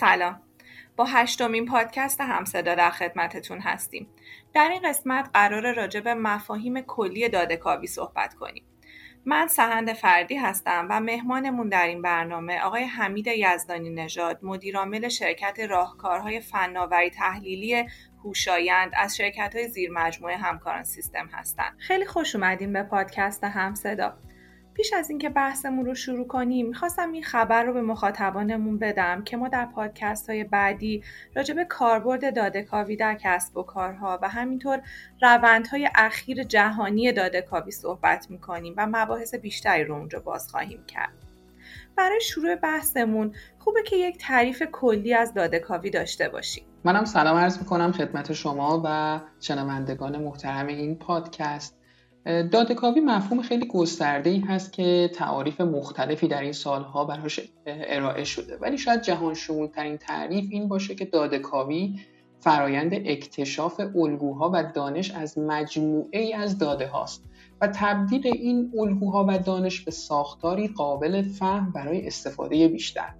سلام 0.00 0.40
با 0.96 1.04
هشتمین 1.04 1.66
پادکست 1.66 2.20
همصدا 2.20 2.74
در 2.74 2.90
خدمتتون 2.90 3.60
هستیم 3.60 4.08
در 4.54 4.68
این 4.68 4.82
قسمت 4.88 5.30
قرار 5.34 5.74
راجع 5.74 6.00
به 6.00 6.14
مفاهیم 6.14 6.80
کلی 6.80 7.28
دادهکاوی 7.28 7.86
صحبت 7.86 8.34
کنیم 8.34 8.64
من 9.24 9.46
سهند 9.46 9.92
فردی 9.92 10.36
هستم 10.36 10.86
و 10.90 11.00
مهمانمون 11.00 11.68
در 11.68 11.86
این 11.86 12.02
برنامه 12.02 12.60
آقای 12.60 12.84
حمید 12.84 13.26
یزدانی 13.26 13.90
نژاد 13.90 14.38
مدیرعامل 14.42 15.08
شرکت 15.08 15.60
راهکارهای 15.60 16.40
فناوری 16.40 17.10
تحلیلی 17.10 17.84
هوشایند 18.24 18.92
از 18.96 19.16
شرکت 19.16 19.56
های 19.56 19.68
زیر 19.68 19.90
همکاران 20.40 20.84
سیستم 20.84 21.26
هستند. 21.32 21.76
خیلی 21.78 22.06
خوش 22.06 22.36
اومدین 22.36 22.72
به 22.72 22.82
پادکست 22.82 23.44
همصدا. 23.44 24.16
پیش 24.80 24.92
از 24.92 25.10
اینکه 25.10 25.28
بحثمون 25.28 25.86
رو 25.86 25.94
شروع 25.94 26.26
کنیم 26.26 26.66
می‌خواستم 26.66 27.12
این 27.12 27.22
خبر 27.22 27.64
رو 27.64 27.72
به 27.72 27.82
مخاطبانمون 27.82 28.78
بدم 28.78 29.24
که 29.24 29.36
ما 29.36 29.48
در 29.48 29.66
پادکست 29.66 30.30
های 30.30 30.44
بعدی 30.44 31.02
راجع 31.34 31.54
به 31.54 31.64
کاربرد 31.64 32.36
داده 32.36 32.62
کاوی 32.62 32.96
در 32.96 33.14
کسب 33.20 33.56
و 33.56 33.62
کارها 33.62 34.18
و 34.22 34.28
همینطور 34.28 34.82
روندهای 35.22 35.90
اخیر 35.94 36.42
جهانی 36.42 37.12
داده 37.12 37.42
کاوی 37.42 37.70
صحبت 37.70 38.30
می‌کنیم 38.30 38.74
و 38.76 38.86
مباحث 38.86 39.34
بیشتری 39.34 39.84
رو 39.84 39.94
اونجا 39.94 40.20
باز 40.20 40.48
خواهیم 40.48 40.84
کرد. 40.86 41.14
برای 41.96 42.20
شروع 42.20 42.54
بحثمون 42.54 43.34
خوبه 43.58 43.82
که 43.82 43.96
یک 43.96 44.18
تعریف 44.18 44.62
کلی 44.72 45.14
از 45.14 45.34
داده 45.34 45.58
کاوی 45.58 45.90
داشته 45.90 46.28
باشیم. 46.28 46.64
منم 46.84 47.04
سلام 47.04 47.36
عرض 47.36 47.58
می‌کنم 47.58 47.92
خدمت 47.92 48.32
شما 48.32 48.82
و 48.84 49.20
شنوندگان 49.40 50.22
محترم 50.22 50.66
این 50.66 50.98
پادکست 50.98 51.79
دادهکاوی 52.24 53.00
مفهوم 53.00 53.42
خیلی 53.42 53.66
گسترده 53.66 54.30
ای 54.30 54.40
هست 54.40 54.72
که 54.72 55.10
تعاریف 55.14 55.60
مختلفی 55.60 56.28
در 56.28 56.40
این 56.42 56.52
سالها 56.52 57.04
براش 57.04 57.40
ارائه 57.66 58.24
شده. 58.24 58.56
ولی 58.60 58.78
شاید 58.78 59.02
جهان 59.02 59.34
ترین 59.74 59.96
تعریف 59.96 60.48
این 60.50 60.68
باشه 60.68 60.94
که 60.94 61.04
دادهکاوی 61.04 62.00
فرایند 62.40 62.92
اکتشاف 62.94 63.80
الگوها 63.96 64.50
و 64.54 64.72
دانش 64.74 65.10
از 65.10 65.38
مجموعه 65.38 66.20
ای 66.20 66.32
از 66.32 66.58
داده 66.58 66.86
هاست 66.86 67.24
و 67.60 67.68
تبدیل 67.74 68.26
این 68.26 68.72
الگوها 68.78 69.26
و 69.28 69.38
دانش 69.38 69.80
به 69.80 69.90
ساختاری 69.90 70.68
قابل 70.68 71.22
فهم 71.22 71.72
برای 71.72 72.06
استفاده 72.06 72.68
بیشتر. 72.68 73.14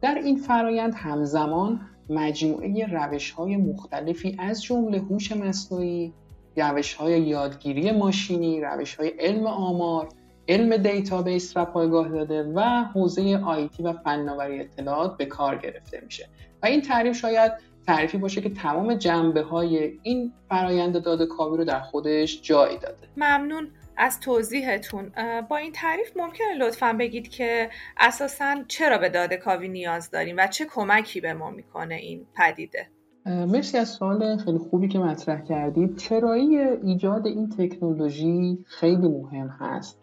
در 0.00 0.14
این 0.14 0.36
فرایند 0.36 0.94
همزمان 0.96 1.80
مجموعه 2.10 2.86
روش 2.86 3.30
های 3.30 3.56
مختلفی 3.56 4.36
از 4.38 4.62
جمله 4.62 4.98
هوش 4.98 5.32
مصنوعی 5.32 6.12
روش 6.56 6.94
های 6.94 7.20
یادگیری 7.20 7.90
ماشینی 7.90 8.60
روش 8.60 8.94
های 8.94 9.08
علم 9.08 9.46
آمار 9.46 10.08
علم 10.48 10.76
database 10.76 11.56
و 11.56 11.64
پایگاه 11.64 12.08
داده 12.08 12.42
و 12.42 12.60
حوزه 12.94 13.42
IT 13.46 13.82
و 13.82 13.92
فناوری 13.92 14.60
اطلاعات 14.60 15.16
به 15.16 15.24
کار 15.24 15.56
گرفته 15.56 16.00
میشه. 16.04 16.28
و 16.62 16.66
این 16.66 16.82
تعریف 16.82 17.16
شاید 17.16 17.52
تعریفی 17.86 18.18
باشه 18.18 18.40
که 18.40 18.50
تمام 18.50 18.94
جنبه 18.94 19.42
های 19.42 19.98
این 20.02 20.32
فرایند 20.48 21.02
داده 21.02 21.26
کاوی 21.26 21.58
رو 21.58 21.64
در 21.64 21.80
خودش 21.80 22.42
جای 22.42 22.78
داده. 22.78 23.08
ممنون 23.16 23.70
از 23.96 24.20
توضیحتون. 24.20 25.12
با 25.48 25.56
این 25.56 25.72
تعریف 25.72 26.16
ممکنه 26.16 26.54
لطفا 26.54 26.92
بگید 26.92 27.28
که 27.28 27.70
اساسا 27.96 28.56
چرا 28.68 28.98
به 28.98 29.08
داده 29.08 29.36
کاوی 29.36 29.68
نیاز 29.68 30.10
داریم 30.10 30.36
و 30.38 30.46
چه 30.46 30.64
کمکی 30.64 31.20
به 31.20 31.34
ما 31.34 31.50
می‌کنه 31.50 31.94
این 31.94 32.26
پدیده؟ 32.36 32.88
مرسی 33.26 33.78
از 33.78 33.88
سوال 33.88 34.36
خیلی 34.36 34.58
خوبی 34.58 34.88
که 34.88 34.98
مطرح 34.98 35.42
کردید. 35.42 35.96
چرایی 35.96 36.58
ایجاد 36.58 37.26
این 37.26 37.48
تکنولوژی 37.48 38.58
خیلی 38.64 39.08
مهم 39.08 39.48
هست؟ 39.48 39.98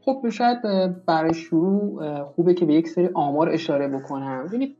خب 0.00 0.28
شاید 0.28 0.58
برای 1.06 1.34
شروع 1.34 2.22
خوبه 2.24 2.54
که 2.54 2.66
به 2.66 2.74
یک 2.74 2.88
سری 2.88 3.08
آمار 3.14 3.48
اشاره 3.48 3.88
بکنم. 3.88 4.46
ببینید 4.46 4.76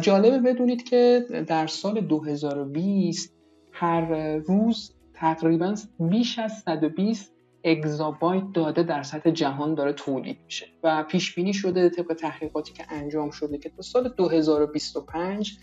جالبه 0.00 0.38
بدونید 0.38 0.82
که 0.82 1.26
در 1.46 1.66
سال 1.66 2.00
2020 2.00 3.34
هر 3.72 4.36
روز 4.36 4.94
تقریبا 5.14 5.74
بیش 6.00 6.38
از 6.38 6.52
120 6.52 7.32
اگزابایت 7.64 8.44
داده 8.54 8.82
در 8.82 9.02
سطح 9.02 9.30
جهان 9.30 9.74
داره 9.74 9.92
تولید 9.92 10.38
میشه 10.44 10.66
و 10.82 11.02
پیش 11.02 11.34
بینی 11.34 11.54
شده 11.54 11.88
طبق 11.88 12.14
تحقیقاتی 12.14 12.72
که 12.72 12.84
انجام 12.88 13.30
شده 13.30 13.58
که 13.58 13.68
تا 13.68 13.82
سال 13.82 14.08
2025 14.08 15.58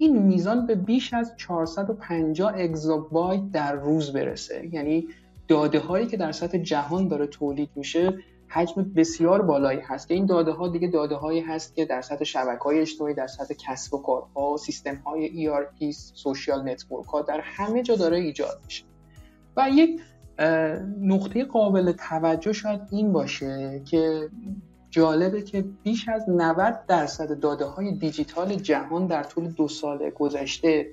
این 0.00 0.22
میزان 0.22 0.66
به 0.66 0.74
بیش 0.74 1.14
از 1.14 1.32
450 1.36 2.52
اگزابایت 2.56 3.50
در 3.52 3.72
روز 3.72 4.12
برسه. 4.12 4.68
یعنی 4.72 5.08
داده 5.48 5.78
هایی 5.78 6.06
که 6.06 6.16
در 6.16 6.32
سطح 6.32 6.58
جهان 6.58 7.08
داره 7.08 7.26
تولید 7.26 7.70
میشه 7.74 8.18
حجم 8.48 8.92
بسیار 8.96 9.42
بالایی 9.42 9.80
هست 9.80 10.08
که 10.08 10.14
این 10.14 10.26
داده 10.26 10.52
ها 10.52 10.68
دیگه 10.68 10.88
داده 10.88 11.14
هایی 11.14 11.40
هست 11.40 11.74
که 11.74 11.84
در 11.84 12.00
سطح 12.00 12.24
شبکه 12.24 12.62
های 12.64 12.80
اجتماعی 12.80 13.14
در 13.14 13.26
سطح 13.26 13.54
کسب 13.54 13.94
و 13.94 14.02
کارها 14.02 14.56
سیستم 14.56 14.94
های 14.94 15.46
ERP 15.46 15.90
social 16.14 16.68
network 16.68 17.06
ها 17.06 17.22
در 17.22 17.40
همه 17.40 17.82
جا 17.82 17.96
داره 17.96 18.16
ایجاد 18.16 18.60
میشه. 18.64 18.84
و 19.56 19.70
یک 19.70 20.00
نقطه 21.00 21.44
قابل 21.44 21.92
توجه 21.92 22.52
شاید 22.52 22.80
این 22.90 23.12
باشه 23.12 23.82
که 23.84 24.28
جالبه 24.90 25.42
که 25.42 25.64
بیش 25.82 26.08
از 26.08 26.28
90 26.28 26.86
درصد 26.86 27.40
داده 27.40 27.64
های 27.64 27.92
دیجیتال 27.92 28.54
جهان 28.54 29.06
در 29.06 29.22
طول 29.22 29.48
دو 29.48 29.68
سال 29.68 30.10
گذشته 30.10 30.86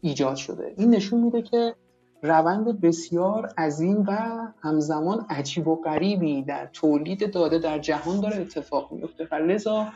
ایجاد 0.00 0.36
شده. 0.36 0.74
این 0.76 0.90
نشون 0.90 1.20
میده 1.20 1.42
که 1.42 1.74
روند 2.22 2.80
بسیار 2.80 3.46
عظیم 3.58 4.04
و 4.08 4.18
همزمان 4.62 5.26
عجیب 5.30 5.68
و 5.68 5.76
غریبی 5.76 6.42
در 6.42 6.66
تولید 6.72 7.32
داده 7.32 7.58
در 7.58 7.78
جهان 7.78 8.20
داره 8.20 8.36
اتفاق 8.36 8.92
میفته 8.92 9.28
و 9.32 9.34
لذا 9.34 9.86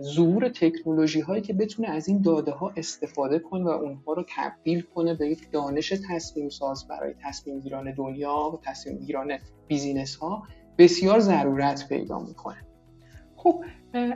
ظهور 0.00 0.48
تکنولوژی 0.48 1.20
هایی 1.20 1.42
که 1.42 1.52
بتونه 1.52 1.88
از 1.88 2.08
این 2.08 2.22
داده 2.22 2.52
ها 2.52 2.72
استفاده 2.76 3.38
کنه 3.38 3.64
و 3.64 3.68
اونها 3.68 4.12
رو 4.12 4.24
تبدیل 4.36 4.82
کنه 4.94 5.14
به 5.14 5.28
یک 5.28 5.50
دانش 5.50 5.92
تصمیم 6.10 6.48
ساز 6.48 6.88
برای 6.88 7.14
تصمیم 7.22 7.60
گیران 7.60 7.94
دنیا 7.94 8.50
و 8.54 8.60
تصمیم 8.64 8.98
گیران 8.98 9.38
business 9.68 10.16
ها 10.16 10.42
بسیار 10.78 11.20
ضرورت 11.20 11.88
پیدا 11.88 12.18
می‌کنه. 12.18 12.56
خب 13.36 13.64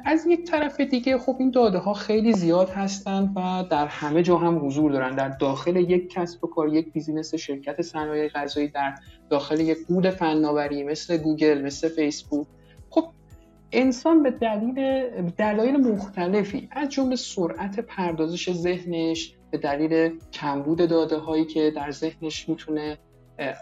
از 0.05 0.27
یک 0.27 0.45
طرف 0.45 0.81
دیگه 0.81 1.19
خب 1.19 1.37
این 1.39 1.51
داده 1.51 1.79
ها 1.79 1.93
خیلی 1.93 2.33
زیاد 2.33 2.71
هستند 2.71 3.33
و 3.37 3.65
در 3.71 3.87
همه 3.87 4.23
جا 4.23 4.37
هم 4.37 4.67
حضور 4.67 4.93
دارن. 4.93 5.15
در 5.15 5.29
داخل 5.29 5.77
یک 5.77 6.11
کسب 6.11 6.45
و 6.45 6.47
کار 6.47 6.75
یک 6.75 6.93
business 6.93 7.35
شرکت 7.35 7.83
صنایع 7.83 8.29
غذایی 8.29 8.69
در 8.69 8.95
داخل 9.31 9.61
یک 9.61 9.87
بود 9.87 10.11
فناوری 10.11 10.83
مثل 10.85 11.17
گوگل 11.17 11.63
مثل 11.63 11.89
فیسبوک. 11.89 12.47
خب 12.91 13.05
انسان 13.73 14.23
به 14.23 14.31
دلیل 14.31 14.75
دلایل 15.39 15.77
مختلفی 15.77 16.69
از 16.71 16.89
جمله 16.89 17.17
سرعت 17.17 17.81
پردازش 17.81 18.53
ذهنش 18.53 19.35
به 19.51 19.59
دلیل 19.59 20.19
کمبود 20.33 20.79
داده 20.79 21.17
هایی 21.17 21.45
که 21.45 21.73
در 21.77 21.91
ذهنش 21.91 22.49
می‌تونه 22.49 22.99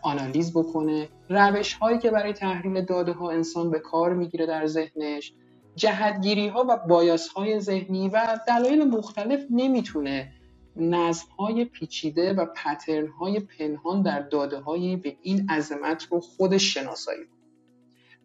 آنالیز 0.03 0.53
بکنه 0.53 1.09
روش 1.29 1.75
هایی 1.75 1.99
که 1.99 2.11
برای 2.11 2.33
تحلیل 2.33 2.85
داده 2.85 3.13
ها 3.13 3.31
انسان 3.31 3.71
به 3.71 3.79
کار 3.79 4.15
می‌گیره 4.15 4.47
در 4.47 4.67
ذهنش 4.67 5.33
جهتگیری 5.77 6.49
ها 6.49 6.67
و 6.69 6.77
بایاس 6.77 7.29
های 7.29 7.61
ذهنی 7.61 8.09
و 8.09 8.39
دلایل 8.49 8.85
مختلف 8.85 9.41
نمی‌تونه 9.51 10.33
نظم 10.77 11.27
های 11.39 11.65
پیچیده 11.65 12.33
و 12.33 12.47
پترن 12.47 13.07
های 13.07 13.41
پنهان 13.41 14.03
در 14.03 14.21
داده 14.21 14.59
های 14.59 14.97
به 14.97 15.17
این 15.23 15.51
عظمت 15.51 16.03
رو 16.11 16.21
خودش 16.21 16.75
شناسایی 16.75 17.25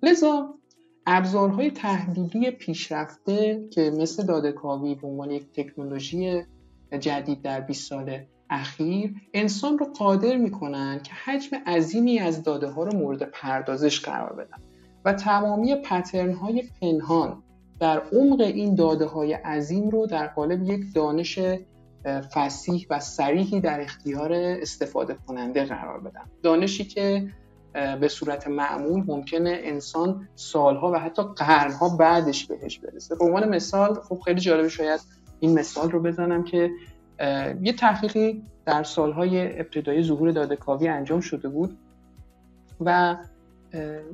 لذا 0.03 0.53
ابزارهای 1.06 1.72
تحلیلی 1.72 2.52
پیشرفته 2.52 3.68
که 3.72 3.91
مثل 3.91 4.25
داده 4.25 4.52
کاوی 4.52 4.96
به 4.96 5.08
عنوان 5.08 5.31
یک 5.31 5.52
تکنولوژی 5.53 6.44
جدید 7.00 7.41
در 7.41 7.62
20 7.62 7.90
سال 7.90 8.20
اخیر 8.49 9.15
انسان 9.33 9.77
رو 9.77 9.85
قادر 9.85 10.35
می‌کنن 10.35 10.99
که 11.03 11.11
حجم 11.13 11.57
عظیمی 11.67 12.19
از 12.19 12.43
داده 12.43 12.67
ها 12.67 12.83
رو 12.83 12.97
مورد 12.97 13.23
پردازش 13.23 13.99
قرار 13.99 14.33
بدن 14.33 14.57
و 15.05 15.13
تمامی 15.13 15.75
پترن 15.75 16.33
های 16.33 16.63
پنهان 16.81 17.43
در 17.79 18.01
عمق 18.13 18.41
این 18.41 18.75
داده 18.75 19.05
های 19.05 19.33
عظیم 19.33 19.89
رو 19.89 20.07
در 20.07 20.27
قالب 20.27 20.63
یک 20.63 20.81
دانش 20.95 21.40
فسیح 22.34 22.87
و 22.90 22.99
سریحی 22.99 23.59
در 23.59 23.81
اختیار 23.81 24.34
استفاده 24.34 25.17
کننده 25.28 25.66
قرار 25.66 25.99
بدن. 25.99 26.22
دانشی 26.43 26.85
که 26.85 27.28
به 27.73 28.07
صورت 28.07 28.47
معمول 28.47 29.03
ممکنه 29.07 29.59
انسان 29.63 30.28
سالها 30.35 30.91
و 30.91 30.96
حتی 30.96 31.23
قرنها 31.23 31.89
بعدش 31.97 32.46
بهش 32.46 32.79
برسه. 32.79 33.16
به 33.16 33.25
عنوان 33.25 33.49
مثال 33.49 33.93
خب 33.93 34.19
خیلی 34.25 34.41
جالبه 34.41 34.69
شاید 34.69 34.99
این 35.39 35.59
مثال 35.59 35.91
رو 35.91 35.99
بزنم 35.99 36.43
که 36.43 36.72
یه 37.61 37.73
تحقیقی 37.73 38.43
در 38.65 38.83
سالهای 38.83 39.59
ابتدایی 39.59 40.03
ظهور 40.03 40.31
داده 40.31 40.55
کاوی 40.55 40.87
انجام 40.87 41.21
شده 41.21 41.49
بود 41.49 41.77
و 42.81 43.17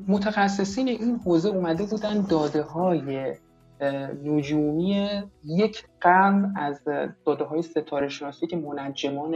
متخصصین 0.08 0.88
این 0.88 1.16
حوزه 1.26 1.50
اومده 1.50 1.84
بودن 1.84 2.22
داده 2.22 2.62
های 2.62 3.34
نجومی 4.24 5.10
یک 5.46 5.84
قرن 6.02 6.54
از 6.58 6.80
داده 7.26 7.44
های 7.44 7.62
ستاره 7.62 8.10
شناسی 8.10 8.48
که 8.48 8.58
منجمان 8.58 9.36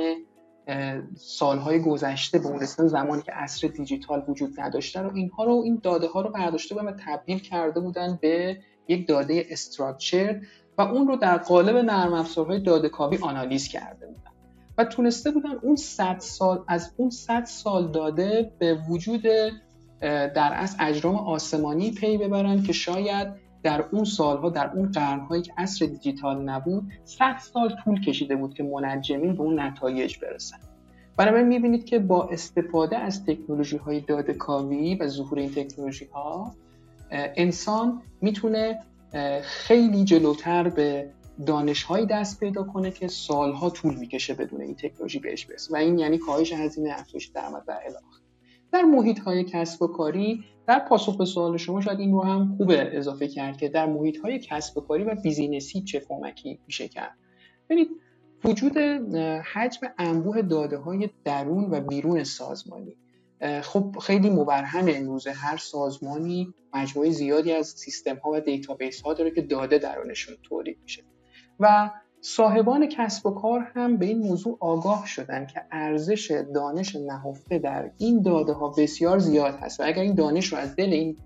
سالهای 1.15 1.79
گذشته 1.81 2.39
به 2.39 2.47
اون 2.47 2.65
زمانی 2.87 3.21
که 3.21 3.31
عصر 3.31 3.67
دیجیتال 3.67 4.23
وجود 4.27 4.59
نداشته 4.59 5.01
رو 5.01 5.15
اینها 5.15 5.43
رو 5.43 5.61
این 5.65 5.79
داده 5.83 6.07
ها 6.07 6.21
رو 6.21 6.29
برداشته 6.29 6.75
بودن 6.75 6.87
و 6.87 6.93
تبدیل 7.05 7.39
کرده 7.39 7.79
بودن 7.79 8.19
به 8.21 8.57
یک 8.87 9.07
داده 9.07 9.45
استراکچر 9.49 10.41
و 10.77 10.81
اون 10.81 11.07
رو 11.07 11.15
در 11.15 11.37
قالب 11.37 11.75
نرم 11.75 12.13
افزارهای 12.13 12.59
داده 12.59 12.89
کاوی 12.89 13.17
آنالیز 13.17 13.67
کرده 13.67 14.07
بودن. 14.07 14.19
و 14.77 14.85
تونسته 14.85 15.31
بودن 15.31 15.55
اون 15.61 15.75
100 15.75 16.19
سال 16.19 16.63
از 16.67 16.91
اون 16.97 17.09
100 17.09 17.43
سال 17.45 17.91
داده 17.91 18.51
به 18.59 18.77
وجود 18.89 19.23
در 20.01 20.53
از 20.55 20.75
اجرام 20.79 21.15
آسمانی 21.15 21.91
پی 21.91 22.17
ببرن 22.17 22.63
که 22.63 22.73
شاید 22.73 23.27
در 23.63 23.85
اون 23.91 24.03
سالها 24.03 24.49
در 24.49 24.71
اون 24.75 24.91
قرنهایی 24.91 25.41
که 25.41 25.53
عصر 25.57 25.85
دیجیتال 25.85 26.41
نبود 26.49 26.91
100 27.03 27.37
سال 27.37 27.75
طول 27.83 28.01
کشیده 28.01 28.35
بود 28.35 28.53
که 28.53 28.63
منجمین 28.63 29.35
به 29.35 29.41
اون 29.41 29.59
نتایج 29.59 30.19
برسن. 30.19 30.57
بنابراین 31.17 31.47
می‌بینید 31.47 31.85
که 31.85 31.99
با 31.99 32.23
استفاده 32.23 32.97
از 32.97 33.25
تکنولوژی 33.25 33.77
های 33.77 34.01
داده 34.01 34.33
کاوی 34.33 34.95
و 34.95 35.07
ظهور 35.07 35.39
این 35.39 35.51
تکنولوژی 35.51 36.05
ها 36.05 36.51
انسان 37.11 38.01
می‌تونه 38.21 38.79
خیلی 39.43 40.03
جلوتر 40.03 40.69
به 40.69 41.09
دانش 41.45 41.91
دست 41.91 42.39
پیدا 42.39 42.63
کنه 42.63 42.91
که 42.91 43.07
سالها 43.07 43.69
طول 43.69 43.95
می‌کشه 43.95 44.33
بدون 44.33 44.61
این 44.61 44.75
تکنولوژی 44.75 45.19
بهش 45.19 45.45
برسه. 45.45 45.73
و 45.73 45.77
این 45.77 45.99
یعنی 45.99 46.17
کاهش 46.17 46.53
هزینه 46.53 46.93
افزایش 46.99 47.25
درآمد 47.25 47.63
و 47.67 47.71
الی 47.71 47.88
آخر 47.88 48.23
در 48.71 48.81
محیط 48.81 49.19
های 49.19 49.43
کسب 49.43 49.81
و 49.81 49.87
کاری 49.87 50.43
در 50.67 50.79
پاسخ 50.79 51.17
به 51.17 51.25
سوال 51.25 51.57
شما 51.57 51.81
شاید 51.81 51.99
این 51.99 52.11
رو 52.11 52.23
هم 52.23 52.55
خوبه 52.57 52.97
اضافه 52.97 53.27
کرد 53.27 53.57
که 53.57 53.69
در 53.69 53.85
محیط 53.85 54.17
های 54.17 54.39
کسب 54.39 54.77
و 54.77 54.81
کاری 54.81 55.03
و 55.03 55.15
business 55.15 55.74
ی 55.74 55.81
چه 55.81 55.99
کمکی 55.99 56.59
میشه 56.67 56.87
کرد. 56.87 57.17
ببینید 57.69 57.89
وجود 58.43 58.77
حجم 59.53 59.87
انبوه 59.97 60.41
داده 60.41 60.77
های 60.77 61.09
درون 61.23 61.71
و 61.71 61.81
بیرون 61.81 62.23
سازمانی 62.23 62.97
خب 63.63 63.95
خیلی 64.01 64.29
مبرهن 64.29 64.85
امروزه 64.89 65.31
هر 65.31 65.57
سازمانی 65.57 66.53
مجموعه 66.73 67.11
زیادی 67.11 67.51
از 67.51 67.67
سیستم 67.67 68.15
ها 68.15 68.31
و 68.31 68.39
database 68.39 69.01
ها 69.01 69.13
داره 69.13 69.31
که 69.31 69.41
داده 69.41 69.77
درونشون 69.77 70.35
تولید 70.43 70.77
میشه. 70.83 71.03
و 71.59 71.91
صاحبان 72.21 72.87
کسب 72.87 73.25
و 73.25 73.31
کار 73.31 73.71
هم 73.75 73.97
به 73.97 74.05
این 74.05 74.19
موضوع 74.19 74.57
آگاه 74.59 75.05
شدن 75.05 75.45
که 75.45 75.61
ارزش 75.71 76.43
دانش 76.55 76.95
نهفته 76.95 77.59
در 77.59 77.91
این 77.97 78.21
داده 78.21 78.53
ها 78.53 78.69
بسیار 78.69 79.19
زیاد 79.19 79.55
هست. 79.55 79.79
و 79.79 79.83
اگر 79.85 80.01
این 80.01 80.15
دانش 80.15 80.47
رو 80.53 80.57
از 80.57 80.75
دل 80.75 80.93
این 80.93 81.17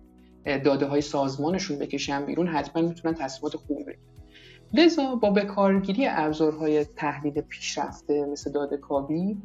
داده 0.45 0.85
های 0.85 1.01
سازمانشون 1.01 1.79
بکشن 1.79 2.25
بیرون 2.25 2.47
حتما 2.47 2.81
می‌تونن 2.81 3.13
تصمیمات 3.13 3.55
خوب 3.55 3.77
بگیرن. 3.77 3.97
لذا 4.73 5.15
با 5.15 5.29
بکارگیری 5.29 6.07
ابزارهای 6.09 6.85
تحلیل 6.85 7.41
پیشرفته 7.41 8.25
مثل 8.25 8.51
داده 8.51 8.77
کابی 8.77 9.37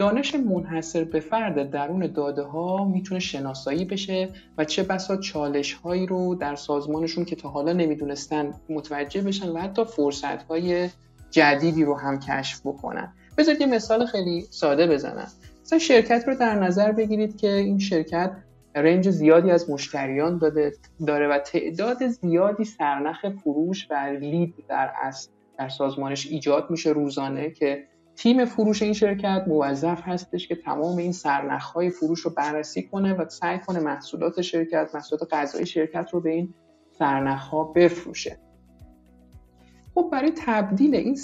دانش 0.00 0.34
منحصر 0.34 1.04
به 1.04 1.20
فرد 1.20 1.70
درون 1.70 2.06
داده 2.06 2.42
ها 2.42 2.84
می‌تونه 2.84 3.20
شناسایی 3.20 3.84
بشه 3.84 4.28
و 4.58 4.64
چه 4.64 4.82
بسا 4.82 5.16
چالش 5.16 5.72
هایی 5.72 6.06
رو 6.06 6.34
در 6.34 6.56
سازمانشون 6.56 7.24
که 7.24 7.36
تا 7.36 7.48
حالا 7.48 7.72
نمی‌دونستن 7.72 8.54
متوجه 8.68 9.22
بشن 9.22 9.48
و 9.48 9.58
حتی 9.58 9.84
فرصت 9.84 10.42
های 10.42 10.88
جدیدی 11.30 11.84
رو 11.84 11.98
هم 11.98 12.18
کشف 12.20 12.60
بکنن. 12.66 13.12
بذارید 13.38 13.60
یه 13.60 13.66
مثال 13.66 14.06
خیلی 14.06 14.46
ساده 14.50 14.86
بزنم. 14.86 15.28
مثلا 15.62 15.78
شرکت 15.78 16.24
رو 16.26 16.34
در 16.34 16.54
نظر 16.54 16.92
بگیرید 16.92 17.36
که 17.36 17.50
این 17.50 17.78
شرکت 17.78 18.32
رنج 18.74 19.10
زیادی 19.10 19.50
از 19.50 19.70
مشتریان 19.70 20.38
داده 20.38 20.72
داره 21.06 21.28
و 21.28 21.38
تعداد 21.38 22.06
زیادی 22.06 22.64
سرنخ 22.64 23.26
فروش 23.28 23.86
و 23.90 23.94
لید 24.20 24.54
در 24.68 24.90
اصل 25.02 25.28
در 25.58 25.68
سازمانش 25.68 26.26
ایجاد 26.26 26.70
میشه 26.70 26.90
روزانه 26.90 27.50
که 27.50 27.89
تیم 28.22 28.44
فروش 28.44 28.82
این 28.82 28.92
شرکت 28.92 29.44
موظف 29.46 30.00
هستش 30.04 30.48
که 30.48 30.56
تمام 30.56 30.96
این 30.96 31.14
های 31.74 31.90
فروش 31.90 32.20
رو 32.20 32.30
بررسی 32.30 32.82
کنه 32.82 33.14
و 33.14 33.28
سعی 33.28 33.58
کنه 33.58 33.80
محصولات 33.80 34.40
شرکت 34.40 34.90
محصولات 34.94 35.34
غذایی 35.34 35.66
شرکت 35.66 36.08
رو 36.12 36.20
به 36.20 36.30
این 36.30 36.54
ها 37.26 37.64
بفروشه. 37.64 38.38
خب 39.94 40.08
برای 40.12 40.32
تبدیل 40.46 40.94
این 40.94 41.16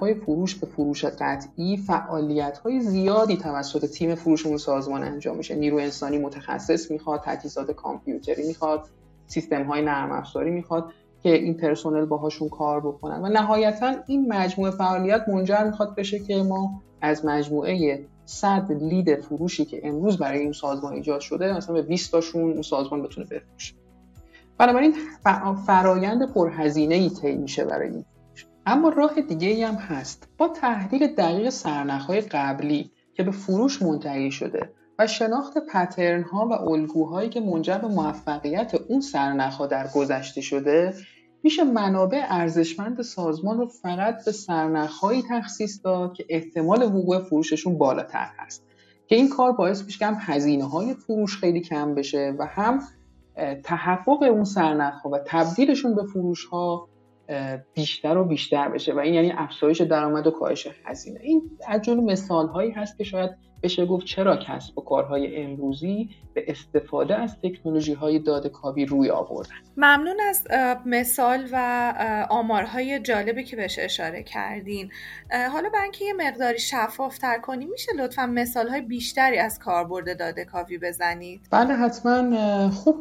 های 0.00 0.14
فروش 0.14 0.54
به 0.54 0.66
فروش 0.66 1.04
قطعی 1.04 1.76
فعالیت 1.76 2.58
های 2.58 2.80
زیادی 2.80 3.36
توسط 3.36 3.90
تیم 3.90 4.14
فروش 4.14 4.46
اون 4.46 4.56
سازمان 4.56 5.02
انجام 5.02 5.36
میشه. 5.36 5.54
نیرو 5.54 5.76
انسانی 5.76 6.18
متخصص 6.18 6.90
می‌خواد 6.90 7.22
تجهیزات 7.24 7.70
کامپیوتری 7.70 8.46
می‌خواد 8.46 8.88
سیستم 9.26 9.62
های 9.62 9.82
نرم 9.82 10.12
افزاری 10.12 10.50
می‌خواد. 10.50 10.92
که 11.22 11.34
این 11.34 11.54
پرسنل 11.54 12.04
باهاشون 12.04 12.48
کار 12.48 12.80
بکنن. 12.80 13.22
و 13.22 13.28
نهایتا 13.28 13.94
این 14.06 14.32
مجموعه 14.32 14.70
فعالیت 14.70 15.28
منجر 15.28 15.64
می‌خواد 15.64 15.94
بشه 15.94 16.18
که 16.18 16.42
ما 16.42 16.82
از 17.00 17.24
مجموعه 17.24 18.04
100 18.24 18.72
لید 18.80 19.20
فروشی 19.20 19.64
که 19.64 19.80
امروز 19.84 20.18
برای 20.18 20.38
این 20.38 20.52
سازمان 20.52 20.92
ایجاد 20.92 21.20
شده 21.20 21.56
مثلا 21.56 21.74
به 21.74 21.82
20 21.82 22.12
تاشون 22.12 22.52
اون 22.52 22.62
سازمان 22.62 23.02
بتونه 23.02 23.26
بفروشه. 23.26 23.74
بنابراین 24.58 24.94
فرایند 25.66 26.32
پرهزینه 26.32 26.94
ای 26.94 27.10
طی 27.10 27.36
میشه 27.36 27.64
برای 27.64 27.88
این 27.88 28.04
اما 28.66 28.88
راه 28.88 29.20
دیگه 29.20 29.48
ای 29.48 29.62
هم 29.62 29.74
هست. 29.74 30.28
با 30.38 30.48
تحلیل 30.48 31.14
دقیق 31.14 31.50
سرنخهای 31.50 32.20
قبلی 32.20 32.90
که 33.14 33.22
به 33.22 33.30
فروش 33.30 33.82
منتهی 33.82 34.30
شده 34.30 34.70
و 34.98 35.06
شناخت 35.06 35.58
پترن 35.58 36.22
ها 36.22 36.48
و 36.48 36.52
الگوهایی 36.52 37.28
که 37.28 37.40
منجر 37.40 37.78
به 37.78 37.88
موفقیت 37.88 38.74
اون 38.88 39.00
سرنخ 39.00 39.60
در 39.60 39.86
گذشته 39.94 40.40
شده 40.40 40.94
میشه 41.42 41.64
منابع 41.64 42.24
ارزشمند 42.28 43.02
سازمان 43.02 43.58
رو 43.58 43.66
فقط 43.66 44.24
به 44.24 44.32
سرنخهایی 44.32 45.22
تخصیص 45.30 45.80
داد 45.84 46.12
که 46.14 46.26
احتمال 46.28 46.82
وقوع 46.82 47.18
فروششون 47.18 47.78
بالاتر 47.78 48.26
هست. 48.38 48.64
که 49.06 49.16
این 49.16 49.28
کار 49.28 49.52
باعث 49.52 49.84
میشه 49.84 49.98
که 49.98 50.06
هم 50.06 50.16
هزینه 50.20 50.64
های 50.64 50.94
فروش 50.94 51.36
خیلی 51.36 51.60
کم 51.60 51.94
بشه 51.94 52.34
و 52.38 52.46
هم 52.46 52.80
تحقق 53.64 54.22
اون 54.22 54.44
سرنخ 54.44 55.04
و 55.04 55.18
تبدیلشون 55.26 55.94
به 55.94 56.04
فروش 56.04 56.44
ها 56.44 56.88
بیشتر 57.74 58.16
و 58.16 58.24
بیشتر 58.24 58.68
بشه. 58.68 58.94
و 58.94 58.98
این 58.98 59.14
یعنی 59.14 59.32
افزایش 59.36 59.80
درآمد 59.80 60.26
و 60.26 60.30
کاهش 60.30 60.68
هزینه. 60.84 61.20
این 61.22 61.42
از 61.68 61.82
جمله 61.82 62.00
مثال 62.00 62.46
هایی 62.46 62.70
هست 62.70 62.98
که 62.98 63.04
شاید 63.04 63.30
بشه 63.62 63.86
گفت 63.86 64.06
چرا 64.06 64.36
کسب 64.36 64.78
و 64.78 64.82
کارهای 64.82 65.42
امروزی 65.42 66.10
به 66.34 66.44
استفاده 66.48 67.14
از 67.14 67.36
تکنولوژی 67.42 67.92
های 67.92 68.18
داده 68.18 68.48
کابی 68.48 68.86
روی 68.86 69.10
آوردن؟ 69.10 69.54
ممنون 69.76 70.20
از 70.28 70.46
مثال 70.86 71.48
و 71.52 72.26
آمارهای 72.30 73.00
جالبی 73.00 73.44
که 73.44 73.56
بهش 73.56 73.78
اشاره 73.78 74.22
کردین. 74.22 74.90
حالا 75.52 75.68
اینکه 75.82 76.04
یه 76.04 76.12
مقداری 76.12 76.58
شفافتر 76.58 77.38
کنی 77.38 77.64
میشه 77.64 77.92
لطفا 77.92 78.26
مثال 78.26 78.68
های 78.68 78.80
بیشتری 78.80 79.38
از 79.38 79.58
کاربرد 79.58 80.18
داده 80.18 80.44
کاوی 80.44 80.78
بزنید؟ 80.78 81.40
بله 81.50 81.74
حتما 81.74 82.70
خب 82.70 82.94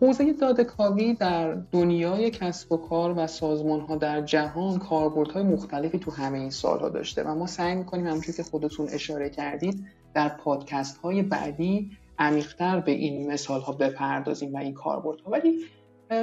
حوزه 0.00 0.32
داده 0.32 0.64
کاوی 0.64 1.14
در 1.14 1.54
دنیای 1.72 2.30
کسب 2.30 2.72
و 2.72 2.76
کار 2.76 3.18
و 3.18 3.26
سازمان 3.26 3.80
ها 3.80 3.96
در 3.96 4.20
جهان 4.20 4.78
کاربردهای 4.78 5.42
مختلفی 5.42 5.98
تو 5.98 6.10
همه 6.10 6.38
این 6.38 6.50
سالها 6.50 6.88
داشته 6.88 7.22
و 7.22 7.34
ما 7.34 7.46
سعی 7.46 7.74
می‌کنیم 7.74 8.06
همونجور 8.06 8.34
که 8.34 8.42
خودتون 8.42 8.88
اشاره 8.92 9.30
کردید 9.30 9.84
در 10.14 10.28
پادکست 10.28 10.96
های 10.96 11.22
بعدی 11.22 11.90
عمیقتر 12.18 12.80
به 12.80 12.92
این 12.92 13.32
مثال 13.32 13.60
ها 13.60 13.72
بپردازیم 13.72 14.54
و 14.54 14.58
این 14.58 14.74
کاربرد 14.74 15.20
ها 15.20 15.30
ولی 15.30 15.58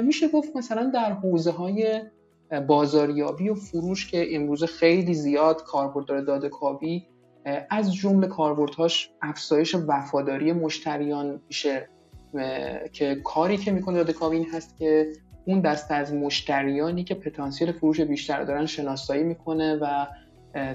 میشه 0.02 0.28
گفت 0.28 0.56
مثلا 0.56 0.90
در 0.94 1.12
حوزه 1.12 1.50
های 1.50 2.02
بازاریابی 2.68 3.48
و 3.48 3.54
فروش 3.54 4.10
که 4.10 4.36
امروز 4.36 4.64
خیلی 4.64 5.14
زیاد 5.14 5.62
کاربرد 5.62 6.06
داره 6.06 6.22
داده 6.22 6.48
کابی 6.48 7.06
از 7.70 7.94
جمله 7.94 8.26
کاربردهاش 8.26 9.10
افزایش 9.22 9.76
وفاداری 9.88 10.52
مشتریان 10.52 11.40
میشه 11.48 11.88
که 12.92 13.14
کاری 13.24 13.56
که 13.56 13.72
می‌کنه 13.72 13.96
داده 13.96 14.12
کابی 14.12 14.36
این 14.36 14.50
هست 14.50 14.78
که 14.78 15.12
اون 15.44 15.60
دست 15.60 15.90
از 15.90 16.14
مشتریانی 16.14 17.04
که 17.04 17.14
پتانسیل 17.14 17.72
فروش 17.72 18.00
بیشتر 18.00 18.44
دارن 18.44 18.66
شناسایی 18.66 19.22
می‌کنه 19.22 19.76
و 19.76 20.06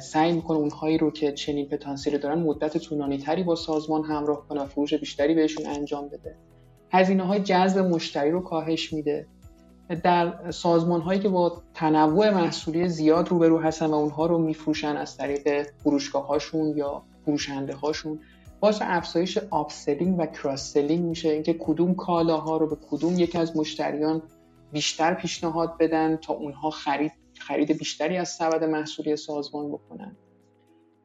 سعی 0.02 0.34
می‌کنه 0.34 0.58
اونهایی 0.58 0.98
رو 0.98 1.12
که 1.12 1.32
چنین 1.32 1.66
پتانسیل 1.66 2.18
دارن 2.18 2.40
مدت 2.40 2.78
طولانی 2.78 3.18
تری 3.18 3.44
با 3.44 3.56
سازمان 3.56 4.04
همراه 4.04 4.48
کنه 4.48 4.62
و 4.62 4.66
فروش 4.66 4.94
بیشتری 4.94 5.34
بهشون 5.34 5.66
انجام 5.66 6.08
بده. 6.08 6.36
هزینه 6.92 7.24
های 7.24 7.40
جذب 7.40 7.80
مشتری 7.80 8.32
رو 8.32 8.42
کاهش 8.42 8.94
میده. 8.94 9.28
در 10.04 10.52
سازمان 10.52 11.02
هایی 11.02 11.20
که 11.20 11.30
با 11.30 11.62
تنوع 11.74 12.30
محصولی 12.30 12.90
زیاد 12.90 13.30
روبرو 13.30 13.60
هستن 13.60 13.86
و 13.86 13.94
اونها 13.94 14.26
رو 14.26 14.38
میفروشن 14.38 14.98
از 14.98 15.18
طریق 15.18 15.68
فروشگاه 15.84 16.28
هاشون 16.28 16.78
یا 16.78 17.04
فروشنده 17.26 17.76
هاشون 17.76 18.20
باز 18.60 18.80
افزایش 18.82 19.38
upselling 19.38 20.20
و 20.20 20.26
cross 20.26 20.74
selling 20.74 21.06
میشه. 21.06 21.30
اینکه 21.30 21.54
کدوم 21.54 21.96
کالاها 21.96 22.58
رو 22.58 22.68
به 22.68 22.78
کدوم 22.92 23.20
یکی 23.20 23.38
از 23.38 23.58
مشتریان 23.58 24.22
بیشتر 24.72 25.14
پیشنهاد 25.14 25.78
بدن 25.80 26.16
تا 26.16 26.34
اونها 26.34 26.70
خرید 26.70 27.12
خرید 27.48 27.78
بیشتری 27.78 28.18
از 28.18 28.30
سبد 28.30 28.64
محصولی 28.64 29.16
سازمان 29.16 29.72
بکنن. 29.72 30.18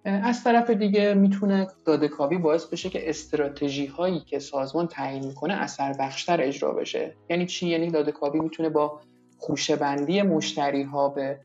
از 0.04 0.44
طرف 0.44 0.70
دیگه 0.70 1.14
می‌تونه 1.14 1.66
داده 1.84 2.08
کاوی 2.08 2.38
باعث 2.38 2.64
بشه 2.64 2.90
که 2.90 3.08
استراتژی 3.10 3.86
هایی 3.86 4.20
که 4.20 4.38
سازمان 4.38 4.86
تعیین 4.86 5.26
می‌کنه 5.26 5.54
اثر 5.54 5.92
بخشتر 5.92 6.40
اجرا 6.42 6.72
بشه. 6.72 7.16
یعنی 7.30 7.46
چی؟ 7.46 7.68
یعنی 7.68 7.90
داده 7.90 8.12
کاوی 8.12 8.40
می‌تونه 8.40 8.68
با 8.68 9.00
خوشه 9.38 9.76
بندی 9.76 10.22
مشتری 10.22 10.82
ها 10.82 11.08
به 11.08 11.40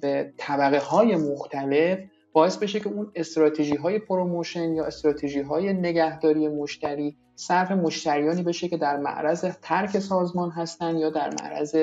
به 0.00 0.32
طبقه 0.36 0.78
های 0.78 1.16
مختلف 1.16 1.98
باعث 2.32 2.56
بشه 2.56 2.80
که 2.80 2.88
اون 2.88 3.12
استراتژی 3.14 3.76
های 3.76 3.98
promotion 3.98 4.74
یا 4.74 4.84
استراتژی 4.84 5.40
های 5.40 5.72
نگهداری 5.72 6.48
مشتری 6.48 7.16
صرف 7.34 7.70
مشتریانی 7.70 8.42
بشه 8.42 8.68
که 8.68 8.76
در 8.76 8.96
معرض 8.96 9.44
ترک 9.62 9.98
سازمان 9.98 10.50
هستن 10.50 10.96
یا 10.96 11.10
در 11.10 11.34
معرض 11.42 11.76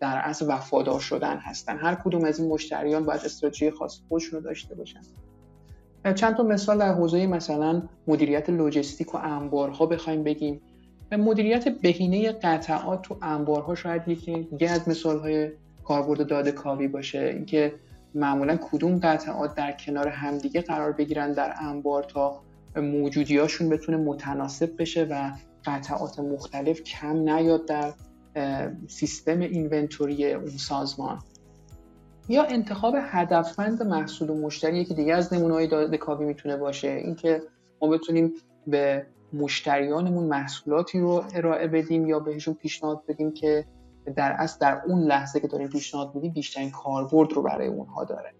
در 0.00 0.16
اصل 0.24 0.46
وفادار 0.48 1.00
شدن 1.00 1.36
هستن. 1.36 1.78
هر 1.78 1.94
کدوم 1.94 2.24
از 2.24 2.40
این 2.40 2.48
مشتریان 2.48 3.04
باید 3.04 3.20
استراتژی 3.24 3.70
خاص 3.70 4.00
خودشون 4.08 4.38
رو 4.38 4.44
داشته 4.44 4.74
باشن. 4.74 5.00
چند 6.14 6.36
تا 6.36 6.42
مثال 6.42 6.78
در 6.78 6.92
حوزه 6.92 7.26
مثلا 7.26 7.82
مدیریت 8.06 8.50
لوجستیک 8.50 9.14
و 9.14 9.18
انبارها 9.18 9.86
بخوایم 9.86 10.24
بگیم. 10.24 10.60
مدیریت 11.12 11.68
بهینه 11.68 12.32
قطعات 12.32 13.02
تو 13.02 13.16
انبارها 13.22 13.74
شاید 13.74 14.08
یکی 14.08 14.42
دیگه 14.42 14.70
از 14.70 14.88
مثالهای 14.88 15.50
کاربرد 15.84 16.26
داده 16.26 16.52
کاوی 16.52 16.88
باشه. 16.88 17.18
اینکه 17.18 17.74
معمولا 18.14 18.56
کدوم 18.56 18.98
قطعات 18.98 19.54
در 19.54 19.72
کنار 19.72 20.08
همدیگه 20.08 20.60
قرار 20.60 20.92
بگیرن 20.92 21.32
در 21.32 21.54
انبار 21.60 22.02
تا 22.02 22.40
موجودیاشون 22.76 23.68
بتونه 23.68 23.98
متناسب 23.98 24.82
بشه 24.82 25.04
و 25.04 25.30
قطعات 25.64 26.18
مختلف 26.18 26.82
کم 26.82 27.16
نیاد 27.16 27.66
در 27.66 27.92
سیستم 28.86 29.40
اینونتوری 29.40 30.32
اون 30.32 30.46
سازمان. 30.46 31.18
یا 32.28 32.42
انتخاب 32.42 32.94
هدفمند 32.98 33.82
محصول 33.82 34.30
و 34.30 34.34
مشتری 34.34 34.84
که 34.84 34.94
دیگه 34.94 35.14
از 35.14 35.32
نمونه 35.32 35.54
های 35.54 35.66
داده 35.66 35.96
کاوی 35.96 36.24
می‌تونه 36.24 36.56
باشه. 36.56 36.88
اینکه 36.88 37.42
ما 37.82 37.88
بتونیم 37.88 38.32
به 38.66 39.06
مشتریانمون 39.32 40.24
محصولاتی 40.24 41.00
رو 41.00 41.24
ارائه 41.34 41.66
بدیم 41.66 42.06
یا 42.06 42.18
بهشون 42.18 42.54
پیشنهاد 42.54 43.02
بدیم 43.08 43.32
که 43.32 43.64
در 44.16 44.32
اصل 44.32 44.58
در 44.60 44.82
اون 44.86 45.02
لحظه 45.02 45.40
که 45.40 45.48
داریم 45.48 45.68
پیشنهاد 45.68 46.14
میدیم 46.14 46.32
بیشترین 46.32 46.70
کاربرد 46.70 47.32
رو 47.32 47.42
برای 47.42 47.68
اونها 47.68 48.04
داره. 48.04 48.32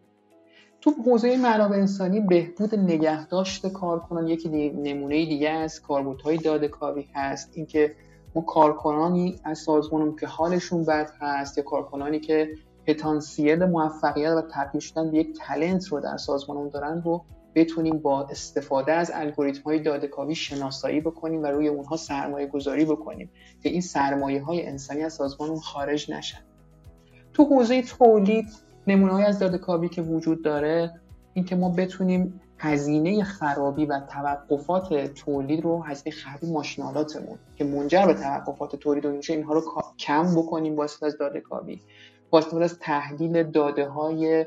تو 0.80 0.90
حوزه 0.90 1.36
منابع 1.36 1.76
انسانی 1.76 2.20
بهبود 2.20 2.74
نگهداشت 2.74 3.66
کارکنان 3.72 4.28
یکی 4.28 4.48
نمونه 4.70 5.26
دیگه 5.26 5.50
از 5.50 5.80
کاربردهای 5.80 6.36
داده 6.36 6.68
کاوی 6.68 7.08
هست. 7.14 7.50
اینکه 7.54 7.94
کارکنانی 8.40 9.40
از 9.44 9.58
سازمانم 9.58 10.16
که 10.16 10.26
حالشون 10.26 10.84
بد 10.84 11.10
هست 11.20 11.58
یا 11.58 11.64
کارکنانی 11.64 12.20
که 12.20 12.48
پتانسیل 12.86 13.64
موفقیت 13.64 14.32
و 14.32 14.42
تبدیل 14.52 14.80
شدن 14.80 15.10
به 15.10 15.18
یک 15.18 15.38
تلنت 15.38 15.86
رو 15.86 16.00
در 16.00 16.16
سازمانمون 16.16 16.68
دارن 16.68 17.02
رو 17.02 17.24
بتونیم 17.54 17.98
با 17.98 18.22
استفاده 18.22 18.92
از 18.92 19.10
الگوریتم 19.14 19.62
های 19.62 19.78
داده 19.78 20.34
شناسایی 20.34 21.00
بکنیم 21.00 21.42
و 21.42 21.46
روی 21.46 21.68
اونها 21.68 21.96
سرمایه 21.96 22.46
گذاری 22.46 22.84
بکنیم 22.84 23.30
که 23.62 23.68
این 23.68 23.80
سرمایه 23.80 24.42
های 24.42 24.66
انسانی 24.66 25.02
از 25.02 25.12
سازمانمون 25.12 25.60
خارج 25.60 26.10
نشن. 26.10 26.38
تو 27.32 27.44
حوزه 27.44 27.82
تولید 27.82 28.46
نمونه 28.86 29.24
از 29.24 29.38
داده 29.38 29.88
که 29.88 30.02
وجود 30.02 30.44
داره 30.44 31.00
اینکه 31.34 31.56
ما 31.56 31.68
بتونیم 31.68 32.40
هزینه 32.58 33.24
خرابی 33.24 33.86
و 33.86 34.00
توقفات 34.00 34.94
تولید 34.94 35.64
رو 35.64 35.82
هزینه 35.82 36.16
خرابی 36.16 36.52
ماشینالاتمون 36.52 37.38
که 37.56 37.64
منجر 37.64 38.06
به 38.06 38.14
توقفات 38.14 38.76
تولید 38.76 39.06
و 39.06 39.10
میشه 39.10 39.32
اینها 39.32 39.52
رو 39.52 39.62
کم 39.98 40.34
بکنیم 40.34 40.76
با 40.76 40.84
از 41.02 41.18
داده 41.20 41.40
کاوی 41.40 41.80
با 42.30 42.38
از 42.38 42.78
تحلیل 42.78 43.42
داده 43.42 43.88
های 43.88 44.46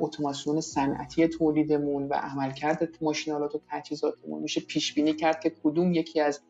اتوماسیون 0.00 0.60
صنعتی 0.60 1.28
تولیدمون 1.28 2.08
و 2.08 2.14
عملکرد 2.14 2.88
ماشینالات 3.00 3.54
و 3.54 3.60
تجهیزاتمون. 3.70 4.42
میشه 4.42 4.60
پیش 4.60 4.94
بینی 4.94 5.12
کرد 5.12 5.40
که 5.40 5.52
کدوم 5.64 5.92
یکی 5.92 6.20
از 6.20 6.40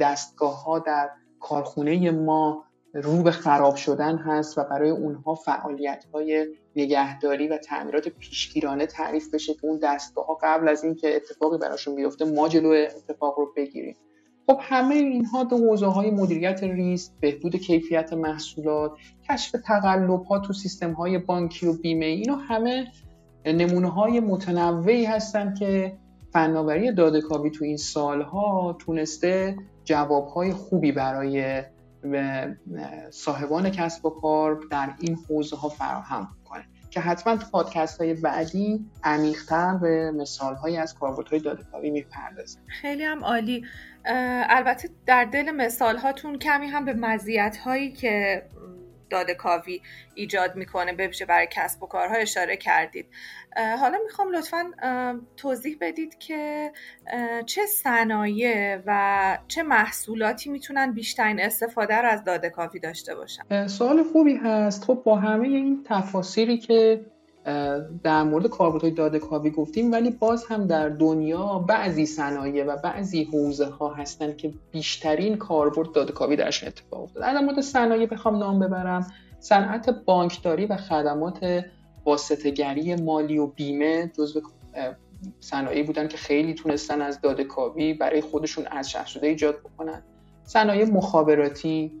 دستگاه 0.00 0.64
ها 0.64 0.78
در 0.78 1.10
کارخونه 1.40 2.10
ما 2.10 2.64
رو 2.94 3.22
به 3.22 3.30
خراب 3.30 3.76
شدن 3.76 4.16
هست 4.18 4.58
و 4.58 4.64
برای 4.64 4.90
اونها 4.90 5.34
فعالیت 5.34 6.04
های 6.14 6.46
نگهداری 6.76 7.48
و 7.48 7.58
تعمیرات 7.58 8.08
پیشگیرانه 8.08 8.86
تعریف 8.86 9.34
بشه 9.34 9.54
که 9.54 9.66
اون 9.66 9.78
دستگاه 9.82 10.26
قبل 10.42 10.68
از 10.68 10.84
اینکه 10.84 11.16
اتفاقی 11.16 11.58
براشون 11.58 11.94
بیفته 11.94 12.24
ما 12.24 12.48
جلو 12.48 12.86
اتفاق 12.96 13.38
رو 13.38 13.52
بگیریم. 13.56 13.96
خب 14.46 14.58
همه 14.60 14.94
اینها 14.94 15.44
دو 15.44 15.56
حوزه 15.56 15.86
های 15.86 16.10
مدیریت 16.10 16.62
ریسک 16.62 17.12
بهبود 17.20 17.56
کیفیت 17.56 18.12
محصولات 18.12 18.92
کشف 19.30 19.56
تقلب 19.64 20.22
ها 20.22 20.38
تو 20.38 20.52
سیستم 20.52 20.92
های 20.92 21.18
بانکی 21.18 21.66
و 21.66 21.72
بیمه 21.72 22.06
اینا 22.06 22.36
همه 22.36 22.86
نمونه 23.46 23.88
های 23.88 24.20
متنوعی 24.20 25.04
هستن 25.04 25.54
که 25.54 25.96
فناوری 26.32 26.92
دادهکاوی 26.92 27.50
تو 27.50 27.64
این 27.64 27.76
سالها 27.76 28.76
تونسته 28.78 29.56
جواب 29.84 30.26
های 30.26 30.52
خوبی 30.52 30.92
برای 30.92 31.62
صاحبان 33.10 33.70
کسب 33.70 34.06
و 34.06 34.10
کار 34.10 34.60
در 34.70 34.94
این 34.98 35.18
حوزه 35.28 35.56
ها 35.56 35.68
فراهم 35.68 36.28
کنه 36.44 36.64
که 36.90 37.00
حتما 37.00 37.36
تو 37.36 37.46
پادکست 37.52 38.00
های 38.00 38.14
بعدی 38.14 38.86
عمیقتر 39.04 39.76
به 39.76 40.10
مثال 40.10 40.54
هایی 40.54 40.76
از 40.76 40.94
کاربردهای 40.94 41.40
دادهکاوی 41.40 41.90
می‌پردازه. 41.90 42.58
خیلی 42.66 43.04
هم 43.04 43.24
عالی. 43.24 43.64
البته 44.04 44.88
در 45.06 45.24
دل 45.24 45.50
مثال 45.50 45.96
هاتون 45.96 46.38
کمی 46.38 46.66
هم 46.66 46.84
به 46.84 46.92
مزیت 46.94 47.56
هایی 47.56 47.92
که 47.92 48.42
داده 49.12 49.34
کاوی 49.34 49.80
ایجاد 50.14 50.56
می‌کنه 50.56 50.92
ببشه 50.92 51.24
برای 51.24 51.48
کسب 51.50 51.82
و 51.82 51.86
کارها 51.86 52.14
اشاره 52.14 52.56
کردید. 52.56 53.06
حالا 53.80 53.98
می‌خوام 54.04 54.32
لطفا 54.32 54.70
توضیح 55.36 55.76
بدید 55.80 56.18
که 56.18 56.72
چه 57.46 57.66
صنایع 57.66 58.78
و 58.86 59.38
چه 59.48 59.62
محصولاتی 59.62 60.50
می‌تونن 60.50 60.92
بیشترین 60.92 61.40
استفاده 61.40 61.96
رو 61.96 62.08
از 62.08 62.24
داده 62.24 62.50
کاوی 62.50 62.80
داشته 62.80 63.14
باشن؟ 63.14 63.66
سوال 63.66 64.02
خوبی 64.02 64.34
هست. 64.34 64.84
خب 64.84 65.02
با 65.04 65.16
همه 65.16 65.48
این 65.48 65.84
تفاصیلی 65.88 66.58
که 66.58 67.04
در 68.02 68.22
مورد 68.22 68.46
کاربردهای 68.46 68.90
داده 68.90 69.18
کاوی 69.18 69.50
گفتیم 69.50 69.92
ولی 69.92 70.10
باز 70.10 70.44
هم 70.44 70.66
در 70.66 70.88
دنیا 70.88 71.58
بعضی 71.58 72.06
صنایع 72.06 72.64
و 72.64 72.76
بعضی 72.76 73.24
حوزه 73.24 73.66
ها 73.66 73.94
هستن 73.94 74.36
که 74.36 74.52
بیشترین 74.70 75.36
کاربرد 75.36 75.92
داده 75.92 76.12
کاوی 76.12 76.36
درش 76.36 76.64
اتفاق 76.64 77.02
افتاده. 77.02 77.32
در 77.32 77.40
مورد 77.40 77.60
صنایع 77.60 78.06
بخوام 78.06 78.38
نام 78.38 78.58
ببرم. 78.58 79.06
صنعت 79.40 79.90
بانکداری 80.04 80.66
و 80.66 80.76
خدمات 80.76 81.64
واسطه‌گری 82.04 82.94
مالی 82.94 83.38
و 83.38 83.46
بیمه 83.46 84.12
جزو 84.18 84.40
صنایعی 85.40 85.82
بودن 85.82 86.08
که 86.08 86.16
خیلی 86.16 86.54
تونستن 86.54 87.02
از 87.02 87.20
داده 87.20 87.44
کاوی 87.44 87.94
برای 87.94 88.20
خودشون 88.20 88.66
از 88.66 88.90
شده 88.90 89.26
ایجاد 89.26 89.60
بکنن. 89.60 90.02
صنایع 90.44 90.84
مخابراتی 90.84 91.92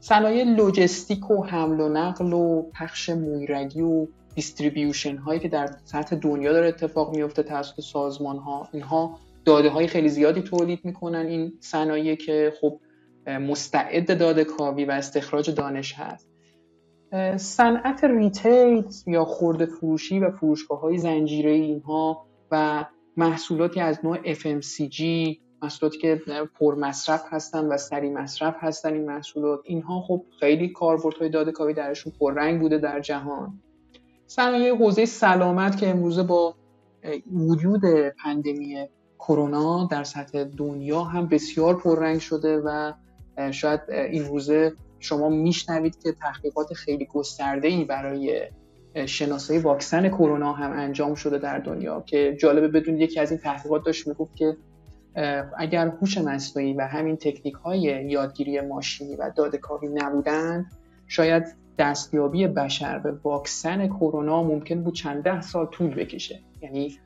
صنایع 0.00 0.44
لوجستیک 0.44 1.30
و 1.30 1.44
حمل 1.44 1.80
و 1.80 1.88
نقل 1.88 2.32
و 2.32 2.62
پخش 2.62 3.10
مویرگی 3.10 3.80
و 3.80 4.06
دیستریبیوشن 4.34 5.16
هایی 5.16 5.40
که 5.40 5.48
در 5.48 5.70
سطح 5.84 6.16
دنیا 6.16 6.52
داره 6.52 6.68
اتفاق 6.68 7.16
میفته 7.16 7.42
توسط 7.42 7.80
سازمان 7.80 8.36
ها 8.36 8.68
اینها 8.72 9.18
داده 9.44 9.68
های 9.68 9.86
خیلی 9.86 10.08
زیادی 10.08 10.42
تولید 10.42 10.80
می‌کنن. 10.84 11.26
این 11.26 11.52
صنایع 11.60 12.14
که 12.14 12.52
خب 12.60 12.80
مستعد 13.26 14.18
داده 14.18 14.44
کاوی 14.44 14.84
و 14.84 14.90
استخراج 14.90 15.50
دانش 15.50 15.94
هست. 15.96 16.30
صنعت 17.36 18.04
ریتیل 18.04 18.84
یا 19.06 19.24
خورده 19.24 19.66
فروشی 19.66 20.18
و 20.18 20.30
فروشگاه 20.30 20.80
های 20.80 20.98
زنجیره 20.98 21.50
اینها 21.50 22.26
و 22.50 22.84
محصولاتی 23.16 23.80
از 23.80 23.98
نوع 24.04 24.34
FMCG 24.34 25.02
محصولاتی 25.62 25.98
که 25.98 26.22
پر 26.58 26.74
مصرف 26.74 27.24
هستن 27.30 27.64
و 27.64 27.76
سری 27.76 28.10
مصرف 28.10 28.56
هستن 28.58 28.92
این 28.92 29.06
محصولات 29.06 29.60
اینها 29.64 30.00
خب 30.00 30.24
خیلی 30.40 30.68
کاربردهای 30.68 31.28
داده 31.28 31.52
کاوی 31.52 31.74
درشون 31.74 32.12
پررنگ 32.20 32.60
بوده 32.60 32.78
در 32.78 33.00
جهان. 33.00 33.60
صنایع 34.30 34.76
حوزه 34.76 35.04
سلامت 35.04 35.76
که 35.76 35.88
امروزه 35.88 36.22
با 36.22 36.54
وجود 37.32 37.82
پندمی 38.24 38.88
کرونا 39.18 39.88
در 39.90 40.04
سطح 40.04 40.44
دنیا 40.44 41.04
هم 41.04 41.26
بسیار 41.28 41.76
پررنگ 41.76 42.20
شده 42.20 42.58
و 42.64 42.92
شاید 43.50 43.80
این 43.90 44.24
روزه 44.24 44.72
شما 44.98 45.28
میشنوید 45.28 46.02
که 46.02 46.12
تحقیقات 46.12 46.72
خیلی 46.72 47.04
گسترده 47.06 47.68
ای 47.68 47.84
برای 47.84 48.42
شناسایی 49.06 49.60
واکسن 49.60 50.08
کرونا 50.08 50.52
هم 50.52 50.72
انجام 50.72 51.14
شده 51.14 51.38
در 51.38 51.58
دنیا 51.58 52.00
که 52.00 52.36
جالبه 52.40 52.68
بدون 52.68 53.00
یکی 53.00 53.20
از 53.20 53.30
این 53.30 53.40
تحقیقات 53.40 53.84
داشت 53.84 54.08
می‌گفت 54.08 54.36
که 54.36 54.56
اگر 55.58 55.88
هوش 55.88 56.18
مصنوعی 56.18 56.72
و 56.72 56.80
همین 56.80 57.16
تکنیک 57.16 57.54
های 57.54 57.80
یادگیری 58.08 58.60
ماشینی 58.60 59.16
و 59.16 59.30
داده 59.36 59.58
کاری 59.58 59.88
نبودند 59.88 60.66
شاید 61.06 61.60
دستیابی 61.80 62.46
بشر 62.46 62.98
به 62.98 63.12
واکسن 63.12 63.86
کرونا 63.86 64.42
ممکن 64.42 64.82
بود 64.82 64.94
چند 64.94 65.22
ده 65.22 65.40
سال 65.40 65.66
طول 65.66 65.94
بکشه. 65.94 66.40
یعنی 66.62 66.98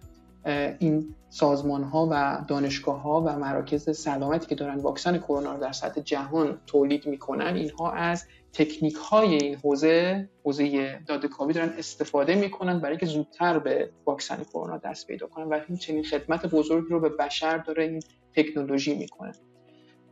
این 0.78 1.14
سازمان 1.28 1.82
ها 1.82 2.08
و 2.10 2.44
دانشگاه 2.48 3.02
ها 3.02 3.20
و 3.20 3.38
مراکز 3.38 3.98
سلامتی 3.98 4.46
که 4.46 4.54
دارن 4.54 4.78
واکسن 4.78 5.18
کرونا 5.18 5.52
رو 5.54 5.60
در 5.60 5.72
سطح 5.72 6.00
جهان 6.00 6.58
تولید 6.66 7.06
می‌کنن 7.06 7.54
اینها 7.54 7.92
از 7.92 8.24
تکنیک 8.52 8.94
های 8.94 9.34
این 9.34 9.54
حوزه 9.54 10.28
حوزه 10.44 10.98
داده 11.06 11.28
دارن 11.54 11.72
استفاده 11.78 12.34
می‌کنن 12.34 12.78
برای 12.78 12.96
که 12.96 13.06
زودتر 13.06 13.58
به 13.58 13.90
واکسن 14.06 14.44
کرونا 14.44 14.78
دست 14.78 15.06
پیدا 15.06 15.26
کنن 15.26 15.44
و 15.44 15.60
این 15.68 15.78
چنین 15.78 16.04
خدمت 16.04 16.46
بزرگی 16.46 16.88
رو 16.88 17.00
به 17.00 17.08
بشر 17.08 17.58
داره 17.58 17.84
این 17.84 18.00
تکنولوژی 18.36 18.94
می‌کنه. 18.94 19.32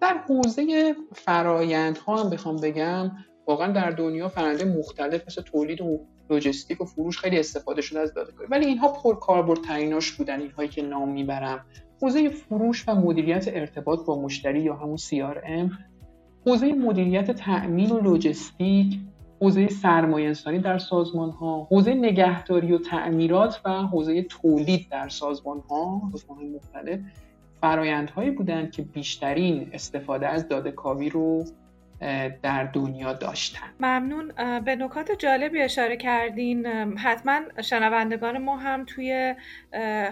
در 0.01 0.19
حوزه 0.29 0.95
فرایندها 1.15 2.17
هم 2.17 2.31
بخوام 2.31 2.57
بگم 2.57 3.11
واقعا 3.47 3.73
در 3.73 3.91
دنیا 3.91 4.29
فرآیند 4.29 4.79
مختلف 4.79 5.27
مثل 5.27 5.43
تولید 5.43 5.81
و 5.81 6.01
لوجستیک 6.31 6.81
و 6.81 6.85
فروش 6.85 7.19
خیلی 7.19 7.39
استفاده 7.39 7.83
شده 7.83 8.01
از 8.01 8.15
داده 8.15 8.33
ولی 8.51 8.67
اینها 8.67 8.89
پر 8.89 9.15
کاربردتریناش 9.15 10.13
بودن 10.13 10.41
اینهایی 10.41 10.69
که 10.69 10.83
نام 10.83 11.13
می‌برم. 11.13 11.65
حوزه 12.03 12.29
فروش 12.29 12.89
و 12.89 12.95
مدیریت 12.95 13.49
ارتباط 13.49 14.07
با 14.07 14.23
مشتری 14.23 14.61
یا 14.61 14.75
همون 14.75 14.97
CRM 14.97 15.73
حوزه 16.47 16.73
مدیریت 16.73 17.31
تأمین 17.31 17.91
و 17.91 18.01
لوجستیک 18.01 19.01
حوزه 19.41 19.69
سرمایه 19.69 20.27
انسانی 20.27 20.59
در 20.59 20.79
سازمان 20.79 21.31
ها 21.31 21.69
حوزه 21.71 21.95
نگهداری 21.95 22.73
و 22.73 22.79
تعمیرات 22.79 23.61
و 23.65 23.71
حوزه 23.71 24.23
تولید 24.23 24.89
در 24.91 25.09
سازمان 25.09 25.61
ها 25.71 26.03
سازمان 26.13 26.39
های 26.39 26.49
مختلف 26.49 27.01
فرایندهایی 27.61 28.31
بودند 28.31 28.71
که 28.71 28.83
بیشترین 28.83 29.71
استفاده 29.73 30.29
از 30.29 30.49
داده 30.49 30.71
کاوی 30.71 31.11
رو 31.11 31.45
در 32.43 32.65
دنیا 32.65 33.13
داشتن. 33.13 33.73
ممنون. 33.81 34.33
به 34.61 34.77
نکات 34.77 35.13
جالبی 35.13 35.61
اشاره 35.63 35.97
کردین. 35.97 36.67
حتما 36.97 37.41
شنوندگان 37.63 38.39
ما 38.39 38.57
هم 38.57 38.85
توی 38.85 39.35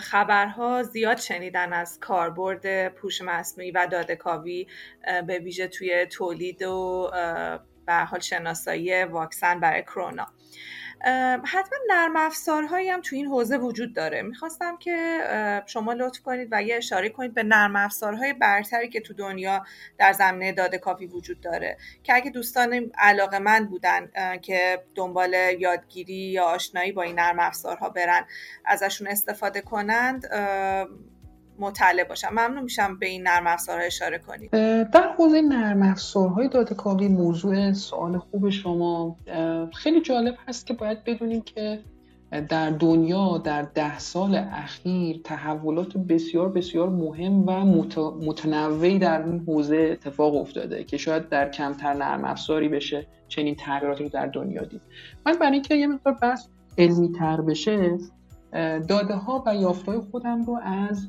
خبرها 0.01 0.83
زیاد 0.83 1.17
شنیدن 1.17 1.73
از 1.73 1.99
کاربرد 2.01 2.89
پوش 2.89 3.23
مصنوعی 3.23 3.71
و 3.71 3.87
داده 3.91 4.17
کاوی 4.17 4.67
به 5.27 5.39
ویژه 5.39 5.69
توی 5.69 6.07
تولید 6.07 6.63
و 6.63 7.11
به 7.87 7.95
حال 7.95 8.21
شناسایی 8.21 9.05
واکسن 9.05 9.61
برای 9.61 9.83
کرونا. 9.83 10.27
حتما 11.45 11.79
نرم 11.89 12.17
افزارهایی 12.17 12.89
هم 12.89 13.01
تو 13.01 13.17
این 13.17 13.27
حوزه 13.27 13.57
وجود 13.57 13.95
داره. 13.95 14.23
می‌خواستم 14.23 14.77
که 14.77 15.19
شما 15.67 15.93
لطف 15.93 16.21
کنید 16.21 16.49
و 16.51 16.63
یه 16.63 16.77
اشاره 16.77 17.09
کنید 17.09 17.35
به 17.35 17.43
نرم 17.43 17.77
افزارهای 17.77 18.33
برتری 18.33 18.89
که 18.89 19.01
تو 19.01 19.15
دنیا 19.15 19.65
در 19.99 20.13
زمینه 20.13 20.53
داده 20.53 20.79
کافی 20.79 21.07
وجود 21.07 21.41
داره. 21.41 21.77
که 22.03 22.15
اگه 22.15 22.31
دوستان 22.31 22.91
علاقه 22.99 23.39
من 23.39 23.67
بودن 23.67 24.11
که 24.43 24.85
دنبال 24.95 25.35
یادگیری 25.59 26.15
یا 26.15 26.45
آشنایی 26.45 26.93
با 26.93 27.03
این 27.03 27.19
نرم 27.19 27.39
افزارها 27.39 27.89
برن 27.89 28.27
ازشون 28.65 29.07
استفاده 29.07 29.61
کنند 29.61 30.27
مطلع 31.61 32.05
باشم. 32.05 32.29
ممنون 32.33 32.63
میشم 32.63 32.99
به 32.99 33.07
این 33.07 33.23
نرم 33.23 33.47
افزارها 33.47 33.85
اشاره 33.85 34.19
کنید 34.19 34.51
در 34.91 35.13
حوزه 35.19 35.43
نرم 35.43 35.83
افزارهای 35.83 36.49
داده 36.49 36.75
کاوی 36.75 37.09
موضوع 37.09 37.73
سوال 37.73 38.19
خوب 38.19 38.51
شما 38.51 39.17
خیلی 39.75 40.01
جالب 40.01 40.35
هست 40.49 40.67
که 40.67 40.75
باید 40.75 41.05
بدونیم 41.05 41.43
که 41.43 41.81
در 42.49 42.71
دنیا 42.71 43.39
در 43.39 43.63
ده 43.63 43.99
سال 43.99 44.35
اخیر 44.53 45.21
تحولات 45.25 45.97
بسیار 45.97 46.49
بسیار 46.49 46.89
مهم 46.89 47.49
و 47.49 47.65
متنوعی 48.27 48.99
در 48.99 49.23
این 49.23 49.45
حوزه 49.47 49.89
اتفاق 49.93 50.35
افتاده 50.35 50.85
که 50.85 50.97
شاید 50.97 51.29
در 51.29 51.51
کمتر 51.51 51.95
نرم 51.95 52.25
افزاری 52.25 52.69
بشه 52.69 53.07
چنین 53.29 53.55
تغییراتی 53.55 54.05
رو 54.05 54.11
در 54.11 54.27
دنیا 54.27 54.65
دید. 54.65 54.81
من 55.27 55.33
برای 55.33 55.53
اینکه 55.53 55.75
یه 55.75 55.87
مقدار 55.87 56.15
بحث 56.23 56.47
علمی 56.79 57.13
تر 57.13 57.41
بشه 57.41 57.99
داده 58.89 59.15
ها 59.15 59.45
و 59.47 59.55
یافتهای 59.55 60.01
خودم 60.11 60.43
رو 60.43 60.61
از 60.65 61.09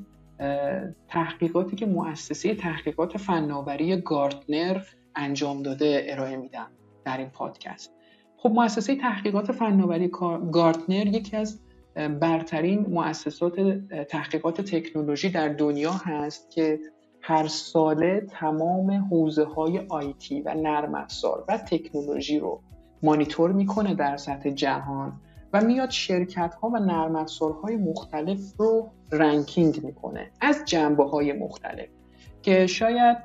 تحقیقاتی 1.08 1.76
که 1.76 1.86
مؤسسه 1.86 2.56
تحقیقات 2.56 3.18
فناوری 3.18 4.02
گارتنر 4.02 4.82
انجام 5.16 5.64
داده 5.64 6.06
ارائه 6.08 6.38
میدم 6.38 6.68
در 7.06 7.18
این 7.18 7.30
پادکست. 7.30 7.94
خب 8.38 8.50
مؤسسه 8.50 8.96
تحقیقات 8.96 9.52
فناوری 9.52 10.08
گارتنر 10.52 11.08
یکی 11.08 11.38
از 11.38 11.60
برترین 11.96 12.86
مؤسسات 12.90 13.60
تحقیقات 14.10 14.62
تکنولوژی 14.62 15.30
در 15.30 15.48
دنیا 15.50 15.92
هست 15.92 16.52
که 16.52 16.80
هر 17.22 17.48
ساله 17.48 18.28
تمام 18.30 18.92
حوزه 18.92 19.44
های 19.44 19.80
آیتی 19.90 20.42
و 20.42 20.54
نرم 20.54 20.96
افزار 20.96 21.46
و 21.48 21.58
تکنولوژی 21.58 22.40
رو 22.40 22.62
مانیتور 23.04 23.52
می‌کنه 23.52 23.96
در 23.96 24.18
سطح 24.18 24.50
جهان. 24.50 25.22
و 25.54 25.62
میاد 25.62 25.90
شرکت 25.90 26.54
ها 26.62 26.68
و 26.70 26.78
نرم 26.78 27.16
افزارهای 27.16 27.78
مختلف 27.78 28.40
رو 28.58 28.90
رنکینگ 29.12 29.86
می‌کنه 29.86 30.32
از 30.42 30.64
جنبه 30.66 31.04
های 31.04 31.34
مختلف 31.34 31.88
که 32.42 32.68
شاید 32.68 33.18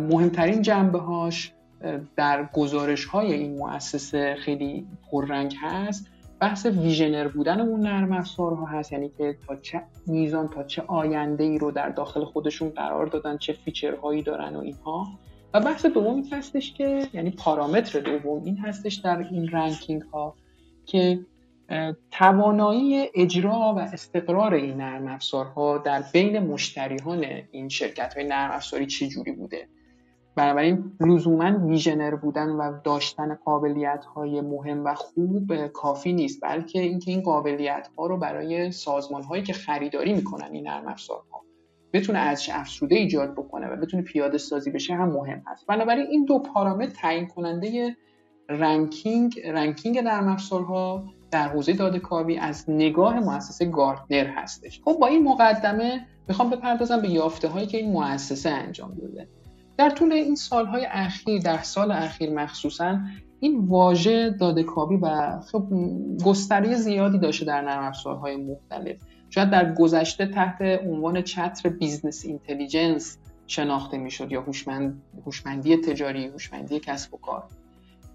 مهمترین 0.00 0.62
جنبه 0.62 0.98
هاش 0.98 1.52
در 2.16 2.48
گزارش 2.52 3.04
های 3.04 3.32
این 3.32 3.58
مؤسسه 3.58 4.36
خیلی 4.38 4.86
پررنگ 5.10 5.54
هست. 5.62 6.06
بحث 6.40 6.66
visioner 6.66 7.28
بودن 7.28 7.60
اون 7.60 7.80
نرم 7.80 8.12
افزارها 8.12 8.66
هست 8.66 8.92
یعنی 8.92 9.10
که 9.18 9.36
تا 9.46 9.56
چه 9.56 9.82
میزان 10.06 10.48
تا 10.48 10.64
چه 10.64 10.82
آینده 10.86 11.44
ای 11.44 11.58
رو 11.58 11.70
در 11.70 11.88
داخل 11.88 12.24
خودشون 12.24 12.68
قرار 12.68 13.06
دادن 13.06 13.38
چه 13.38 13.52
feature 13.52 14.01
هایی 14.01 14.22
دارن 14.22 14.56
و 14.56 14.60
اینها. 14.60 15.06
و 15.54 15.60
بحث 15.60 15.86
دوم 15.86 16.22
هستش 16.32 16.72
که 16.72 17.08
یعنی 17.12 17.30
پارامتر 17.30 18.00
دوم 18.00 18.44
این 18.44 18.58
هستش 18.58 18.94
در 18.94 19.18
این 19.18 19.48
ranking 19.48 20.02
ها 20.02 20.34
که 20.86 21.20
توانایی 22.10 23.08
اجرا 23.14 23.74
و 23.76 23.78
استقرار 23.78 24.54
این 24.54 24.76
نرم 24.76 25.06
افزارها 25.06 25.78
در 25.78 26.04
بین 26.12 26.38
مشتریان 26.38 27.24
این 27.50 27.68
شرکت 27.68 28.14
های 28.14 28.24
نرم 28.24 28.50
افزاری 28.50 28.86
چه 28.86 29.08
جوری 29.08 29.32
بوده؟ 29.32 29.68
بنابراین 30.36 30.92
لزوما 31.00 31.66
visioner 31.66 32.14
بودن 32.14 32.48
و 32.48 32.80
داشتن 32.84 33.34
قابلیت 33.34 34.04
های 34.04 34.40
مهم 34.40 34.84
و 34.84 34.94
خوب 34.94 35.66
کافی 35.66 36.12
نیست 36.12 36.40
بلکه 36.42 36.80
اینکه 36.80 37.10
این 37.10 37.20
قابلیت 37.20 37.88
ها 37.98 38.06
رو 38.06 38.16
برای 38.16 38.70
سازمان 38.70 39.22
هایی 39.22 39.42
که 39.42 39.52
خریداری 39.52 40.12
می‌کنن 40.12 40.48
این 40.52 40.68
نرم 40.68 40.88
افزارها 40.88 41.42
بتونه 41.92 42.18
ارزش 42.18 42.50
افزوده 42.50 42.94
ایجاد 42.94 43.32
بکنه 43.32 43.66
و 43.66 43.76
بتونه 43.76 44.02
پیاده 44.02 44.38
سازی 44.38 44.70
بشه 44.70 44.94
هم 44.94 45.08
مهم 45.08 45.42
هست. 45.46 45.66
بنابراین 45.66 46.06
این 46.06 46.24
دو 46.24 46.38
پارامتر 46.38 46.92
تعیین 46.92 47.26
کننده 47.26 47.96
ranking 48.48 49.40
ranking 49.44 49.98
نرم 49.98 50.28
افزارها 50.28 51.04
در 51.32 51.48
حوزه 51.48 51.72
داده 51.72 51.98
کاوی 51.98 52.36
از 52.36 52.64
نگاه 52.68 53.20
مؤسسه 53.20 53.64
گارتنر 53.64 54.26
هستش. 54.26 54.80
خب 54.84 54.96
با 55.00 55.06
این 55.06 55.24
مقدمه 55.24 56.06
می‌خوام 56.28 56.50
بپردازم 56.50 57.00
به 57.00 57.08
یافته 57.08 57.48
هایی 57.48 57.66
که 57.66 57.78
این 57.78 57.92
مؤسسه 57.92 58.50
انجام 58.50 58.94
داده. 58.94 59.28
در 59.76 59.90
طول 59.90 60.12
این 60.12 60.34
سالهای 60.34 60.86
اخیر 60.90 61.42
در 61.42 61.58
سال 61.58 61.92
اخیر 61.92 62.30
مخصوصا 62.30 62.98
این 63.40 63.66
واژه 63.66 64.30
داده 64.30 64.62
کاوی 64.62 64.96
و 64.96 65.40
خب 65.40 65.68
گستره 66.24 66.74
زیادی 66.74 67.18
داشته 67.18 67.44
در 67.44 67.60
نرم 67.60 67.84
افزارهای 67.84 68.36
مختلف. 68.36 68.96
شاید 69.30 69.50
در 69.50 69.74
گذشته 69.74 70.26
تحت 70.26 70.62
عنوان 70.62 71.22
چتر 71.22 71.68
business 71.68 72.24
intelligence 72.24 73.18
شناخته 73.46 73.98
می‌شد 73.98 74.32
یا 74.32 74.42
هوشمند 74.42 75.02
هوشمندی 75.26 75.76
تجاری 75.76 76.26
هوشمندی 76.26 76.80
کسب 76.80 77.14
و 77.14 77.16
کار. 77.16 77.44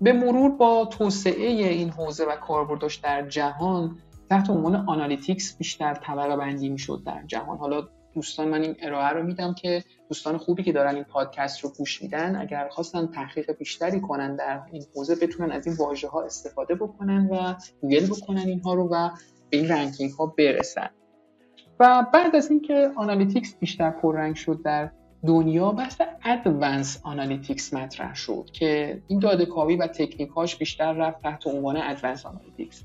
به 0.02 0.14
مرور 0.14 0.52
با 0.52 0.86
توسعه 0.86 1.48
این 1.48 1.90
حوزه 1.90 2.26
و 2.26 2.36
کاربردش 2.36 2.96
در 2.96 3.30
جهان 3.30 3.98
تحت 4.30 4.50
عنوان 4.50 4.76
analytics 4.76 5.58
بیشتر 5.58 5.94
طبقه 5.94 6.36
بندی 6.36 6.70
می‌شد 6.70 7.02
در 7.06 7.24
جهان. 7.28 7.58
حالا 7.58 7.88
دوستان 8.14 8.48
من 8.48 8.62
این 8.62 8.76
ارائه 8.82 9.10
رو 9.10 9.24
میدم 9.24 9.54
که 9.54 9.84
دوستان 10.10 10.38
خوبی 10.38 10.64
که 10.64 10.72
دارن 10.72 10.96
این 10.96 11.04
پادکست 11.04 11.60
رو 11.60 11.72
گوش 11.78 12.02
میدن 12.02 12.36
اگر 12.36 12.70
خواستن 12.70 13.08
تحقیق 13.08 13.52
بیشتری 13.52 14.02
کنن 14.02 14.36
در 14.36 14.62
این 14.72 14.84
حوزه 14.96 15.16
بتونن 15.16 15.52
از 15.52 15.68
این 15.68 15.76
واژه 15.76 16.08
ها 16.08 16.24
استفاده 16.24 16.76
بکنن 16.76 17.28
و 17.28 17.54
گوگل 17.82 18.06
بکنن 18.06 18.38
اینها 18.48 18.74
رو 18.74 18.90
و 18.92 19.10
به 19.50 19.58
این 19.58 19.68
ranking 19.68 20.12
ها 20.12 20.26
برسن. 20.26 20.90
و 21.80 22.06
بعد 22.14 22.36
از 22.36 22.50
اینکه 22.52 22.92
analytics 22.96 23.56
بیشتر 23.56 23.90
پررنگ 23.90 24.36
شد 24.36 24.62
در 24.66 24.92
دنیا 25.28 25.72
بحث 25.72 26.02
advanced 26.26 27.00
analytics 27.04 27.74
مطرح 27.74 28.16
شد 28.16 28.50
که 28.54 29.02
این 29.08 29.20
داده 29.20 29.46
کاوی 29.46 29.76
و 29.76 29.88
تکنیکاش 29.88 30.56
بیشتر 30.56 30.94
رفت 30.94 31.22
تحت 31.22 31.48
عنوان 31.48 31.78
advanced 31.78 32.26
analytics 32.26 32.84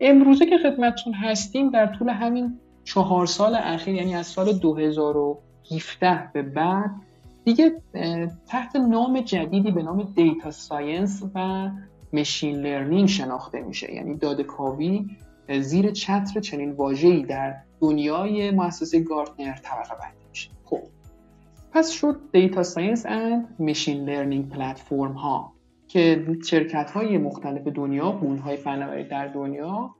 امروزه 0.00 0.46
که 0.46 0.58
خدمتتون 0.58 1.12
هستیم 1.12 1.70
در 1.70 1.86
طول 1.86 2.08
همین 2.08 2.60
چهار 2.84 3.26
سال 3.26 3.54
اخیر 3.54 3.94
یعنی 3.94 4.14
از 4.14 4.26
سال 4.26 4.52
2017 4.52 6.30
به 6.32 6.42
بعد 6.42 6.90
دیگه 7.44 7.72
تحت 8.46 8.76
نام 8.76 9.20
جدیدی 9.20 9.70
به 9.70 9.82
نام 9.82 10.12
data 10.16 10.50
science 10.50 11.22
و 11.34 11.70
machine 12.12 12.56
learning 12.56 13.08
شناخته 13.08 13.60
میشه. 13.60 13.94
یعنی 13.94 14.16
داده 14.16 14.44
کاوی 14.44 15.06
زیر 15.60 15.90
چتر 15.90 16.40
چنین 16.40 16.72
واژه‌ای 16.72 17.22
در 17.22 17.56
دنیای 17.80 18.50
مؤسسه 18.50 19.00
گارتنر 19.00 19.56
طبقه 19.56 19.94
بندی 19.94 20.23
پس 21.74 21.90
شد 21.90 22.20
data 22.32 22.62
science 22.62 23.06
and 23.06 23.56
machine 23.58 24.04
learning 24.04 24.48
platform 24.48 25.12
ها 25.12 25.52
که 25.88 26.26
شرکت 26.46 26.90
های 26.90 27.18
مختلف 27.18 27.62
دنیا 27.68 28.10
غول 28.10 28.38
های 28.38 28.56
فناوری 28.56 29.04
در 29.04 29.28
دنیا 29.28 29.94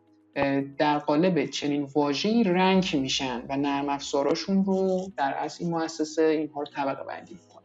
در 0.79 0.99
قالب 0.99 1.45
چنین 1.45 1.89
واژه‌ای 1.95 2.45
rank 2.45 2.85
میشن 2.95 3.43
و 3.49 3.57
نرم 3.57 3.89
افزاراشون 3.89 4.65
رو 4.65 5.01
در 5.17 5.35
اصل 5.39 5.65
این 5.65 5.75
مؤسسه 5.75 6.23
اینها 6.23 6.61
رو 6.61 6.67
طبقه 6.67 7.05
بندی 7.05 7.35
می‌کنه 7.35 7.65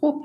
خب 0.00 0.22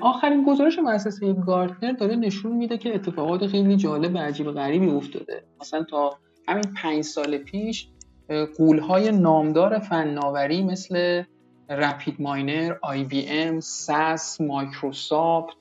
آخرین 0.00 0.44
گزارش 0.44 0.78
مؤسسه 0.78 1.32
گارتنر 1.32 1.92
داره 1.92 2.16
نشون 2.16 2.52
میده 2.52 2.78
که 2.78 2.94
اتفاقات 2.94 3.46
خیلی 3.46 3.76
جالب 3.76 4.14
و 4.14 4.18
عجیب 4.18 4.50
غریبی 4.50 4.90
افتاده. 4.90 5.44
مثلا 5.60 5.84
تا 5.84 6.18
همین 6.48 6.64
پنج 6.82 7.04
سال 7.04 7.38
پیش 7.38 7.88
غولهای 8.58 9.12
نامدار 9.12 9.78
فناوری 9.78 10.62
مثل 10.62 11.22
RapidMiner، 11.68 12.74
IBM، 12.82 13.60
SAS، 13.60 14.40
مایکروسافت، 14.40 15.56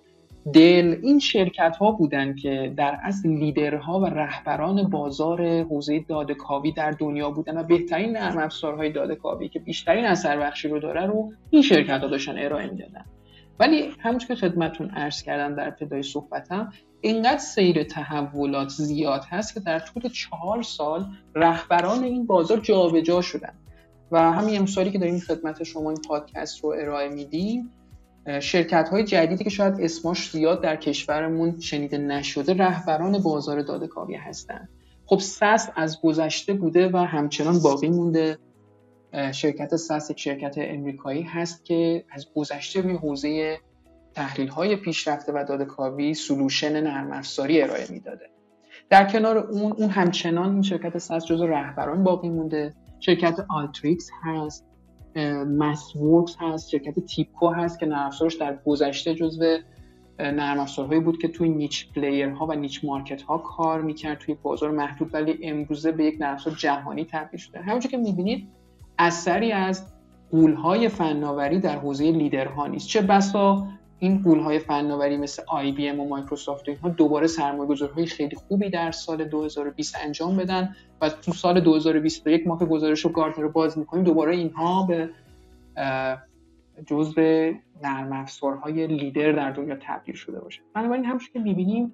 دل 0.54 1.00
این 1.04 1.20
شرکت 1.20 1.78
ها 1.80 1.92
بودن 1.92 2.36
که 2.36 2.74
در 2.78 3.00
اصل 3.04 3.30
لیدرها 3.30 4.00
و 4.00 4.06
رهبران 4.06 4.90
بازار 4.90 5.62
حوزه 5.64 6.00
داده 6.00 6.34
کاوی 6.34 6.72
در 6.72 6.92
دنیا 6.92 7.32
بودن 7.32 7.58
و 7.58 7.64
بهترین 7.64 8.18
نرم 8.18 8.38
افزارهای 8.38 8.92
داده 8.92 9.16
کاوی 9.16 9.50
که 9.50 9.60
بیشترین 9.60 10.06
اثر 10.06 10.40
بخشی 10.40 10.68
رو 10.68 10.80
داره 10.80 11.06
رو 11.06 11.34
این 11.50 11.62
شرکت 11.62 12.02
ها 12.02 12.08
داشتن 12.08 12.38
ارائه 12.38 12.68
می‌دادن. 12.68 13.06
ولی 13.60 13.90
همونطور 14.00 14.28
که 14.28 14.36
خدمتون 14.36 14.90
عرض 14.90 15.24
کردم 15.24 15.56
در 15.56 15.68
ابتدای 15.68 16.04
صحبتم 16.04 16.74
اینقدر 17.02 17.38
سیر 17.38 17.84
تحولات 17.84 18.70
زیاد 18.70 19.24
هست 19.30 19.54
که 19.54 19.60
در 19.60 19.80
طول 19.80 20.10
چهار 20.10 20.64
سال 20.64 21.06
رهبران 21.36 22.04
این 22.04 22.26
بازار 22.26 22.60
جابجا 22.60 23.22
شدن. 23.22 23.54
و 24.12 24.32
همین 24.32 24.60
امسالی 24.60 24.92
که 24.92 25.00
داریم 25.00 25.20
خدمت 25.20 25.64
شما 25.64 25.90
این 25.90 26.02
پادکست 26.08 26.64
رو 26.64 26.70
ارائه 26.70 27.10
میدیم 27.10 27.72
شرکت 28.40 28.90
های 28.90 29.04
جدیدی 29.04 29.44
که 29.44 29.50
شاید 29.50 29.82
اسماش 29.82 30.30
زیاد 30.30 30.62
در 30.62 30.76
کشورمون 30.76 31.60
شنیده 31.60 31.98
نشده 31.98 32.54
رهبران 32.54 33.18
بازار 33.24 33.62
دادکاوی 33.62 34.16
هستند 34.16 34.70
خب 35.06 35.20
سس 35.20 35.70
از 35.76 36.02
گذشته 36.02 36.54
بوده 36.54 36.90
و 36.94 36.98
همچنان 36.98 37.60
باقی 37.60 37.90
مونده. 37.90 38.38
شرکت 39.32 39.76
SAS 39.76 40.10
یک 40.10 40.20
شرکت 40.20 40.56
امریکایی 40.58 41.22
هست 41.22 41.66
که 41.66 42.06
از 42.12 42.26
گذشته 42.36 42.82
روی 42.82 42.94
حوزه 42.94 43.60
تحلیل 44.16 44.48
های 44.48 44.76
پیشرفته 44.76 45.32
و 45.32 45.46
داده 45.48 45.76
کاوی 45.76 46.14
solution 46.14 46.84
نرم 46.84 47.12
افزاری 47.12 47.62
ارائه 47.62 47.86
می‌داده. 47.90 48.30
در 48.90 49.10
کنار 49.10 49.38
اون 49.38 49.72
اون 49.72 49.90
همچنان 49.90 50.54
این 50.54 50.62
شرکت 50.62 50.98
SAS 50.98 51.26
جزو 51.26 51.48
رهبران 51.48 52.04
باقی 52.04 52.30
مونده. 52.30 52.74
شرکت 53.00 53.46
Alteryx 53.50 54.10
هست 54.24 54.66
مس 55.48 55.94
هست 56.40 56.70
شرکت 56.70 57.00
TIBCO 57.00 57.50
هست 57.50 57.80
که 57.80 57.86
نرم 57.86 58.12
در 58.40 58.60
گذشته 58.66 59.16
جزو 59.16 59.58
نرم 60.20 60.66
بود 61.00 61.18
که 61.18 61.28
توی 61.28 61.50
niche 61.50 61.94
player 61.94 62.30
ها 62.30 62.46
و 62.46 62.54
niche 62.54 62.86
market 62.86 63.22
ها 63.22 63.38
کار 63.38 63.82
می‌کرد 63.82 64.18
توی 64.18 64.36
بازار 64.44 64.72
محدود 64.72 65.14
ولی 65.14 65.40
امروزه 65.44 65.92
به 65.92 66.06
یک 66.06 66.18
نرم 66.20 66.38
جهانی 66.58 67.06
تبدیل 67.06 67.40
شده. 67.40 67.62
همونجور 67.62 67.92
که 67.92 67.98
می‌بینید 67.98 68.48
اثری 69.00 69.52
از 69.52 69.94
های 70.64 70.90
فناوری 70.90 71.60
در 71.60 71.78
حوزه 71.78 72.12
لیدرها 72.12 72.68
نیست. 72.68 72.88
چه 72.88 73.02
بسا 73.02 73.68
این 74.00 74.24
های 74.24 74.60
فناوری 74.60 75.18
مثل 75.18 75.44
IBM 75.48 76.00
و 76.00 76.08
مایکروسافت 76.08 76.70
اینها 76.70 76.90
دوباره 76.90 77.28
سرمایه‌گذاری‌های 77.28 78.06
خیلی 78.06 78.36
خوبی 78.36 78.70
در 78.70 78.92
سال 78.92 79.26
2020 79.26 79.96
انجام 80.04 80.38
بدن 80.38 80.76
و 81.02 81.10
تو 81.10 81.32
سال 81.34 81.60
2021 81.60 82.48
ما 82.48 82.58
که 82.58 82.66
گزارش 82.66 83.06
رو 83.06 83.12
گارتنر 83.12 83.44
رو 83.44 83.52
باز 83.52 83.78
می‌کنیم 83.78 84.04
دوباره 84.04 84.36
اینها 84.36 84.86
به 84.86 85.10
جزء 86.86 87.52
نرم 87.84 88.14
افزارهای 88.14 88.88
لیدر 88.88 89.32
در 89.32 89.52
دنیا 89.52 89.78
تبدیل 89.82 90.16
شده 90.16 90.40
باشه. 90.40 90.62
بنابراین 90.74 91.06
همچون 91.06 91.30
که 91.34 91.40
می‌بینیم 91.40 91.94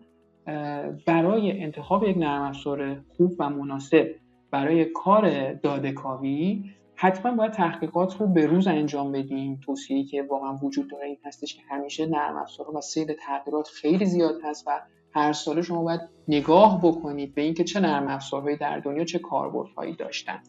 برای 1.06 1.64
انتخاب 1.64 2.04
یک 2.04 2.18
نرم 2.18 2.42
افزار 2.42 2.96
خوب 3.18 3.36
و 3.40 3.50
مناسب 3.50 4.16
برای 4.52 4.86
کار 4.86 5.54
دادکاوی 5.54 6.64
حتما 7.04 7.36
باید 7.36 7.52
تحقیقات 7.52 8.18
رو 8.18 8.28
به 8.28 8.46
روز 8.46 8.68
انجام 8.68 9.12
بدیم. 9.12 9.60
توصیه‌ای 9.66 10.04
که 10.04 10.24
واقعا 10.24 10.56
وجود 10.56 10.90
داره 10.90 11.06
این 11.06 11.18
هستش 11.26 11.56
که 11.56 11.62
همیشه 11.70 12.06
نرم 12.06 12.38
افزارها 12.38 12.74
و 12.74 12.82
سیر 12.82 13.14
تغییرات 13.14 13.68
خیلی 13.68 14.06
زیاد 14.06 14.36
هست 14.44 14.64
و 14.68 14.82
هر 15.14 15.34
ساله 15.34 15.62
شما 15.62 15.84
باید 15.84 16.02
نگاه 16.28 16.82
بکنید 16.84 17.36
به 17.36 17.42
اینکه 17.42 17.64
چه 17.64 17.80
نرم 17.80 18.08
افزارهایی 18.08 18.58
در 18.58 18.80
دنیا 18.80 19.06
چه 19.06 19.20
کاربردهایی 19.20 19.96
داشتن. 19.96 20.40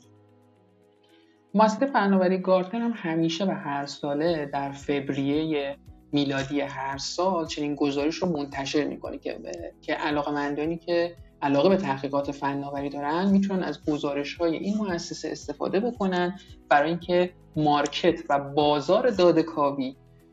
مؤسسه 1.54 1.86
فناوری 1.86 2.38
گارتن 2.38 2.80
هم 2.80 2.92
همیشه 2.94 3.44
و 3.44 3.50
هر 3.50 3.86
ساله 3.86 4.46
در 4.46 4.72
فوریه 4.72 5.76
میلادی 6.12 6.60
هر 6.60 6.98
سال 6.98 7.46
چنین 7.46 7.74
گزارش 7.74 8.14
رو 8.14 8.28
منتشر 8.28 8.84
می‌کنه 8.84 9.18
که 9.18 9.38
که 9.82 9.94
علاقه 9.94 10.76
که 10.76 11.16
علاقه 11.44 11.68
به 11.68 11.76
تحقیقات 11.76 12.32
فناوری 12.32 12.88
دارن 12.88 13.30
می‌تونن 13.30 13.62
از 13.62 13.84
گزارش 13.84 14.34
های 14.34 14.56
این 14.56 14.76
مؤسسه 14.76 15.28
استفاده 15.28 15.80
بکنن 15.80 16.38
برای 16.68 16.88
اینکه 16.88 17.32
مارکت 17.56 18.20
و 18.28 18.38
بازار 18.38 19.10
داده 19.10 19.44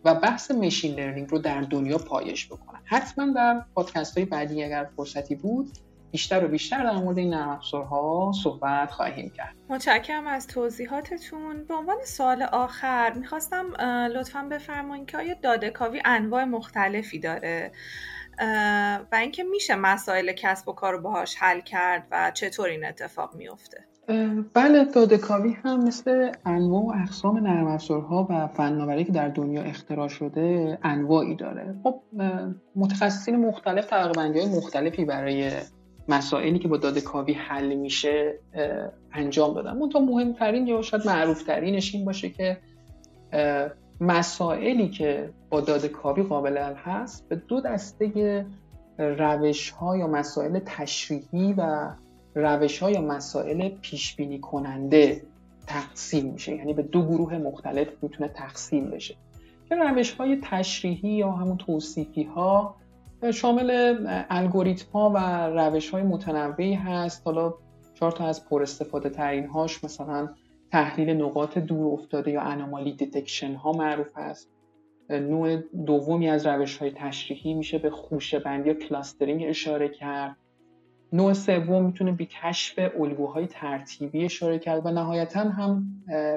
و 0.05 0.15
بحث 0.15 0.51
مشین 0.51 0.95
لرنینگ 0.95 1.29
رو 1.29 1.39
در 1.39 1.61
دنیا 1.61 1.97
پایش 1.97 2.47
بکنن. 2.47 2.79
حتما 2.83 3.33
در 3.33 3.65
پادکست 3.75 4.17
های 4.17 4.25
بعدی 4.25 4.63
اگر 4.63 4.89
فرصتی 4.95 5.35
بود 5.35 5.71
بیشتر 6.11 6.45
و 6.45 6.47
بیشتر 6.47 6.83
در 6.83 6.95
مورد 6.95 7.17
این 7.17 7.33
نرم 7.33 7.59
صحبت 8.43 8.91
خواهیم 8.91 9.29
کرد. 9.29 9.55
متشکرم 9.69 10.27
از 10.27 10.47
توضیحاتتون. 10.47 11.63
به 11.63 11.73
عنوان 11.73 11.97
سوال 12.05 12.43
آخر 12.43 13.13
می‌خواستم 13.13 13.65
لطفا 14.15 14.47
بفرمایید 14.51 15.07
که 15.07 15.17
آیا 15.17 15.33
دادهکاوی 15.41 16.01
انواع 16.05 16.43
مختلفی 16.43 17.19
داره؟ 17.19 17.71
و 19.11 19.15
اینکه 19.15 19.43
میشه 19.43 19.75
مسائل 19.75 20.31
کسب 20.31 20.69
و 20.69 20.73
کار 20.73 20.97
باهاش 20.97 21.35
حل 21.39 21.61
کرد 21.61 22.07
و 22.11 22.31
چطور 22.33 22.69
این 22.69 22.85
اتفاق 22.85 23.35
میفته؟ 23.35 23.77
بله 24.53 24.85
دادکاوی 24.85 25.57
هم 25.63 25.83
مثل 25.83 26.31
انواع 26.45 26.83
و 26.83 26.93
اقسام 27.03 27.37
نرم 27.37 27.67
افزارها 27.67 28.27
و 28.29 28.47
فناوری 28.47 29.03
که 29.03 29.11
در 29.11 29.27
دنیا 29.27 29.61
اختراع 29.61 30.07
شده 30.07 30.77
انواعی 30.83 31.35
داره. 31.35 31.75
خب 31.83 32.01
متخصصین 32.75 33.35
مختلف 33.35 33.87
طبقه 33.87 34.21
های 34.21 34.45
مختلفی 34.45 35.05
برای 35.05 35.51
مسائلی 36.07 36.59
که 36.59 36.67
با 36.67 36.77
دادکاوی 36.77 37.33
حل 37.33 37.75
میشه 37.75 38.39
انجام 39.13 39.53
دادن. 39.53 39.77
منتها 39.77 40.01
مهمترین 40.01 40.67
یا 40.67 40.81
شاید 40.81 41.07
معروفترینش 41.07 41.95
این 41.95 42.05
باشه 42.05 42.29
که 42.29 42.57
مسائلی 44.01 44.89
که 44.89 45.29
با 45.49 45.61
دادکاوی 45.61 46.23
قابل 46.23 46.57
حل 46.57 46.73
هست 46.73 47.29
به 47.29 47.35
دو 47.35 47.61
دسته 47.61 48.45
روش 48.97 49.69
ها 49.69 49.97
یا 49.97 50.07
مسائل 50.07 50.59
تشریحی 50.65 51.53
و 51.57 51.91
روش 52.35 52.79
ها 52.79 52.91
یا 52.91 53.01
مسائل 53.01 53.69
پیش 53.69 54.15
بینی 54.15 54.39
کننده 54.39 55.21
تقسیم 55.67 56.33
میشه. 56.33 56.55
یعنی 56.55 56.73
به 56.73 56.81
دو 56.81 57.05
گروه 57.05 57.37
مختلف 57.37 57.87
می‌تونه 58.01 58.29
تقسیم 58.29 58.89
بشه. 58.89 59.15
که 59.69 59.75
روش 59.75 60.11
های 60.11 60.39
تشریحی 60.43 61.09
یا 61.09 61.31
همون 61.31 61.57
توصیفی 61.57 62.23
ها 62.23 62.75
شامل 63.33 63.95
الگوریتم 64.29 64.91
ها 64.93 65.09
و 65.15 65.17
روش 65.59 65.89
های 65.89 66.03
متنوعی 66.03 66.73
هست. 66.73 67.21
حالا 67.25 67.53
چهار 67.93 68.11
تا 68.11 68.25
از 68.25 68.45
پر 68.45 68.61
استفاده 68.61 69.09
ترین 69.09 69.45
هاش 69.45 69.83
مثلا 69.83 70.29
تحلیل 70.71 71.09
نقاط 71.09 71.57
دور 71.57 71.93
افتاده 71.93 72.31
یا 72.31 72.41
anomaly 72.41 72.93
detection 72.93 73.53
ها 73.53 73.71
معروف 73.71 74.11
است. 74.15 74.51
نوع 75.09 75.55
دومی 75.85 76.29
از 76.29 76.45
روش 76.47 76.77
های 76.77 76.91
تشریحی 76.91 77.53
میشه 77.53 77.77
به 77.77 77.89
خوشه 77.89 78.39
بندی 78.39 78.69
یا 78.69 78.75
کلاسترینگ 78.75 79.43
اشاره 79.47 79.89
کرد. 79.89 80.35
نوع 81.13 81.33
سوم 81.33 81.85
می‌تونه 81.85 82.11
به 82.11 82.25
کشف 82.25 82.79
الگوهای 82.99 83.47
ترتیبی 83.47 84.25
اشاره 84.25 84.59
کرد 84.59 84.85
و 84.85 84.91
نهایتا 84.91 85.39
هم 85.39 85.85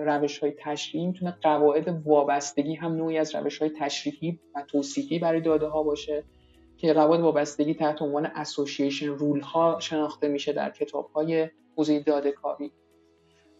روش 0.06 0.38
های 0.38 0.52
تشریحی 0.58 1.06
می‌تونه 1.06 1.36
قواعد 1.42 2.06
وابستگی 2.06 2.74
هم 2.74 2.92
نوعی 2.92 3.18
از 3.18 3.34
روش 3.34 3.58
های 3.58 3.70
تشریحی 3.70 4.40
و 4.54 4.62
توصیفی 4.62 5.18
برای 5.18 5.40
داده 5.40 5.66
ها 5.66 5.82
باشه 5.82 6.24
که 6.76 6.92
قواعد 6.92 7.20
وابستگی 7.20 7.74
تحت 7.74 8.02
عنوان 8.02 8.26
اسوسییشن 8.26 9.06
رول 9.06 9.40
ها 9.40 9.76
شناخته 9.80 10.28
میشه 10.28 10.52
در 10.52 10.70
کتاب 10.70 11.10
های 11.10 11.48
حوزه 11.76 12.00
داده 12.00 12.32
کاری 12.32 12.72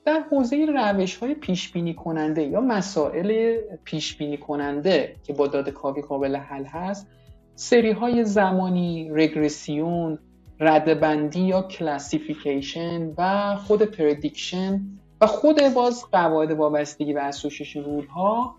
در 0.04 0.24
حوزه 0.30 0.66
روش 0.74 1.16
های 1.16 1.34
پیش 1.34 1.72
بینی 1.72 1.94
کننده 1.94 2.42
یا 2.42 2.60
مسائل 2.60 3.56
پیش 3.84 4.16
بینی 4.16 4.36
کننده 4.36 5.16
که 5.22 5.32
با 5.32 5.46
داده 5.46 5.70
کاوی 5.70 6.02
قابل 6.02 6.36
حل 6.36 6.64
هست 6.64 7.06
سری 7.54 7.92
های 7.92 8.24
زمانی 8.24 9.10
رگرسیون 9.12 10.18
رده‌بندی 10.60 11.40
یا 11.40 11.62
classification 11.62 13.12
و 13.18 13.54
خود 13.56 13.82
prediction 13.82 14.80
و 15.20 15.26
خود 15.26 15.60
باز 15.74 16.04
قواعد 16.12 16.50
وابستگی 16.50 17.12
و 17.12 17.18
association 17.18 17.84
rule 17.84 18.06
ها 18.06 18.54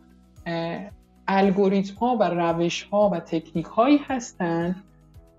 الگوریتم 1.27 1.95
ها 1.95 2.17
و 2.19 2.23
روش 2.23 2.84
ها 2.84 3.10
و 3.10 3.19
تکنیک 3.19 3.65
هایی 3.65 3.97
هستند 3.97 4.84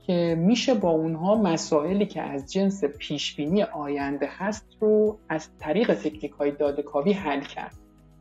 که 0.07 0.35
میشه 0.39 0.75
با 0.75 0.91
اونها 0.91 1.35
مسائلی 1.35 2.07
که 2.07 2.23
از 2.23 2.53
جنس 2.53 2.85
پیشبینی 2.85 3.63
آینده 3.63 4.29
هست 4.31 4.67
رو 4.81 5.19
از 5.29 5.49
طریق 5.59 5.95
تکنیک 5.95 6.33
های 6.33 6.51
داده 6.51 6.85
حل 7.13 7.41
کرد. 7.41 7.75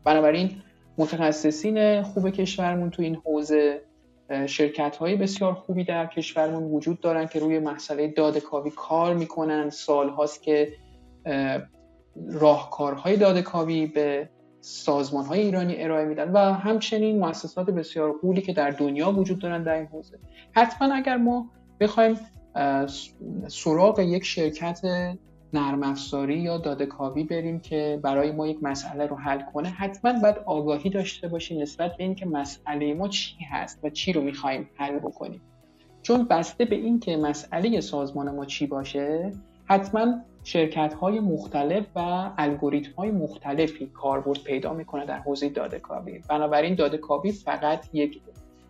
بنابراین 0.03 0.51
متخصصین 0.97 2.01
خوب 2.01 2.29
کشورمون 2.29 2.89
تو 2.89 3.01
این 3.01 3.15
حوزه 3.15 3.81
شرکت 4.45 4.95
های 4.95 5.15
بسیار 5.15 5.53
خوبی 5.53 5.83
در 5.83 6.05
کشورمون 6.05 6.63
وجود 6.63 6.99
دارن 6.99 7.27
که 7.27 7.39
روی 7.39 7.59
مسئله 7.59 8.07
داده 8.07 8.39
کار 8.75 9.15
می‌کنن. 9.15 9.69
سال 9.69 10.09
هاست 10.09 10.43
که 10.43 10.73
راهکارهای 12.27 13.17
داده 13.17 13.43
به 13.85 14.29
سازمان 14.61 15.25
های 15.25 15.39
ایرانی 15.39 15.83
ارائه 15.83 16.05
میدن 16.05 16.31
و 16.31 16.37
همچنین 16.37 17.19
مؤسسات 17.19 17.69
بسیار 17.69 18.13
خوبی 18.13 18.41
که 18.41 18.53
در 18.53 18.69
دنیا 18.69 19.11
وجود 19.11 19.39
دارن 19.39 19.63
در 19.63 19.73
این 19.73 19.85
حوزه. 19.85 20.19
حتما 20.51 20.93
اگر 20.95 21.17
ما 21.17 21.49
بخوایم 21.79 22.19
سراغ 23.47 23.99
یک 23.99 24.23
شرکت 24.23 24.81
نرم 25.53 25.83
افزاری 25.83 26.37
یا 26.37 26.57
دادکاوی 26.57 27.23
بریم 27.23 27.59
که 27.59 27.99
برای 28.01 28.31
ما 28.31 28.47
یک 28.47 28.57
مسئله 28.61 29.05
رو 29.05 29.15
حل 29.15 29.41
کنه. 29.53 29.69
حتما 29.69 30.19
باید 30.19 30.35
آگاهی 30.45 30.89
داشته 30.89 31.27
باشیم 31.27 31.61
نسبت 31.61 31.97
به 31.97 32.03
اینکه 32.03 32.25
مسئله 32.25 32.93
ما 32.93 33.07
چی 33.07 33.35
هست 33.51 33.79
و 33.83 33.89
چی 33.89 34.13
رو 34.13 34.21
می‌خوایم 34.21 34.69
حل 34.75 34.99
بکنیم. 34.99 35.41
چون 36.01 36.23
بسته 36.23 36.65
به 36.65 36.75
اینکه 36.75 37.17
مسئله 37.17 37.81
سازمان 37.81 38.35
ما 38.35 38.45
چی 38.45 38.67
باشه 38.67 39.31
حتما 39.65 40.21
شرکت 40.43 40.93
های 40.93 41.19
مختلف 41.19 41.85
و 41.95 42.31
الگوریتم 42.37 42.91
های 42.91 43.11
مختلفی 43.11 43.85
کاربرد 43.85 44.43
پیدا 44.43 44.73
می‌کنه 44.73 45.05
در 45.05 45.19
حوزه 45.19 45.49
داده 45.49 45.79
کاوی. 45.79 46.19
بنابراین 46.29 46.75
داده 46.75 46.97
کاوی 46.97 47.31
فقط 47.31 47.85
یک 47.93 48.21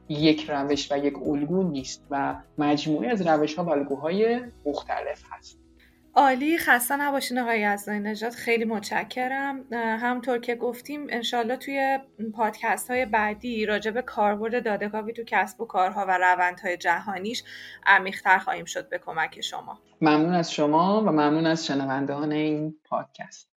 یک 0.10 0.50
روش 0.50 0.92
و 0.92 0.98
یک 0.98 1.14
الگو 1.26 1.64
نیست 1.64 2.06
و 2.10 2.36
مجموعه 2.58 3.10
از 3.10 3.28
روش 3.28 3.56
ها 3.56 3.64
و 3.64 3.70
الگوهای 3.70 4.42
مختلف 4.66 5.24
هست. 5.32 5.60
عالی 6.18 6.58
خسته 6.58 6.96
نباشین 6.96 7.40
آقای 7.40 7.60
یزدانی 7.60 8.00
نجات. 8.00 8.36
خیلی 8.36 8.66
متشکرم. 8.66 9.66
همطور 9.74 10.40
که 10.40 10.56
گفتیم 10.56 11.08
انشالله 11.10 11.56
توی 11.56 12.00
پادکست 12.34 12.92
های 12.92 13.06
بعدی 13.06 13.66
راجع 13.66 13.92
به 13.92 14.02
کاربرد 14.02 14.66
دادگاهی 14.66 15.14
تو 15.14 15.24
کسب 15.28 15.62
و 15.62 15.66
کارها 15.66 16.06
و 16.08 16.18
روندهای 16.18 16.78
جهانیش 16.78 17.44
عمیقتر 17.86 18.38
خواهیم 18.38 18.66
شد 18.66 18.90
به 18.90 18.98
کمک 19.06 19.42
شما. 19.42 19.80
ممنون 20.02 20.34
از 20.34 20.54
شما 20.54 21.02
و 21.02 21.06
ممنون 21.06 21.46
از 21.46 21.66
شنوندگان 21.66 22.32
این 22.32 22.76
پادکست. 22.90 23.55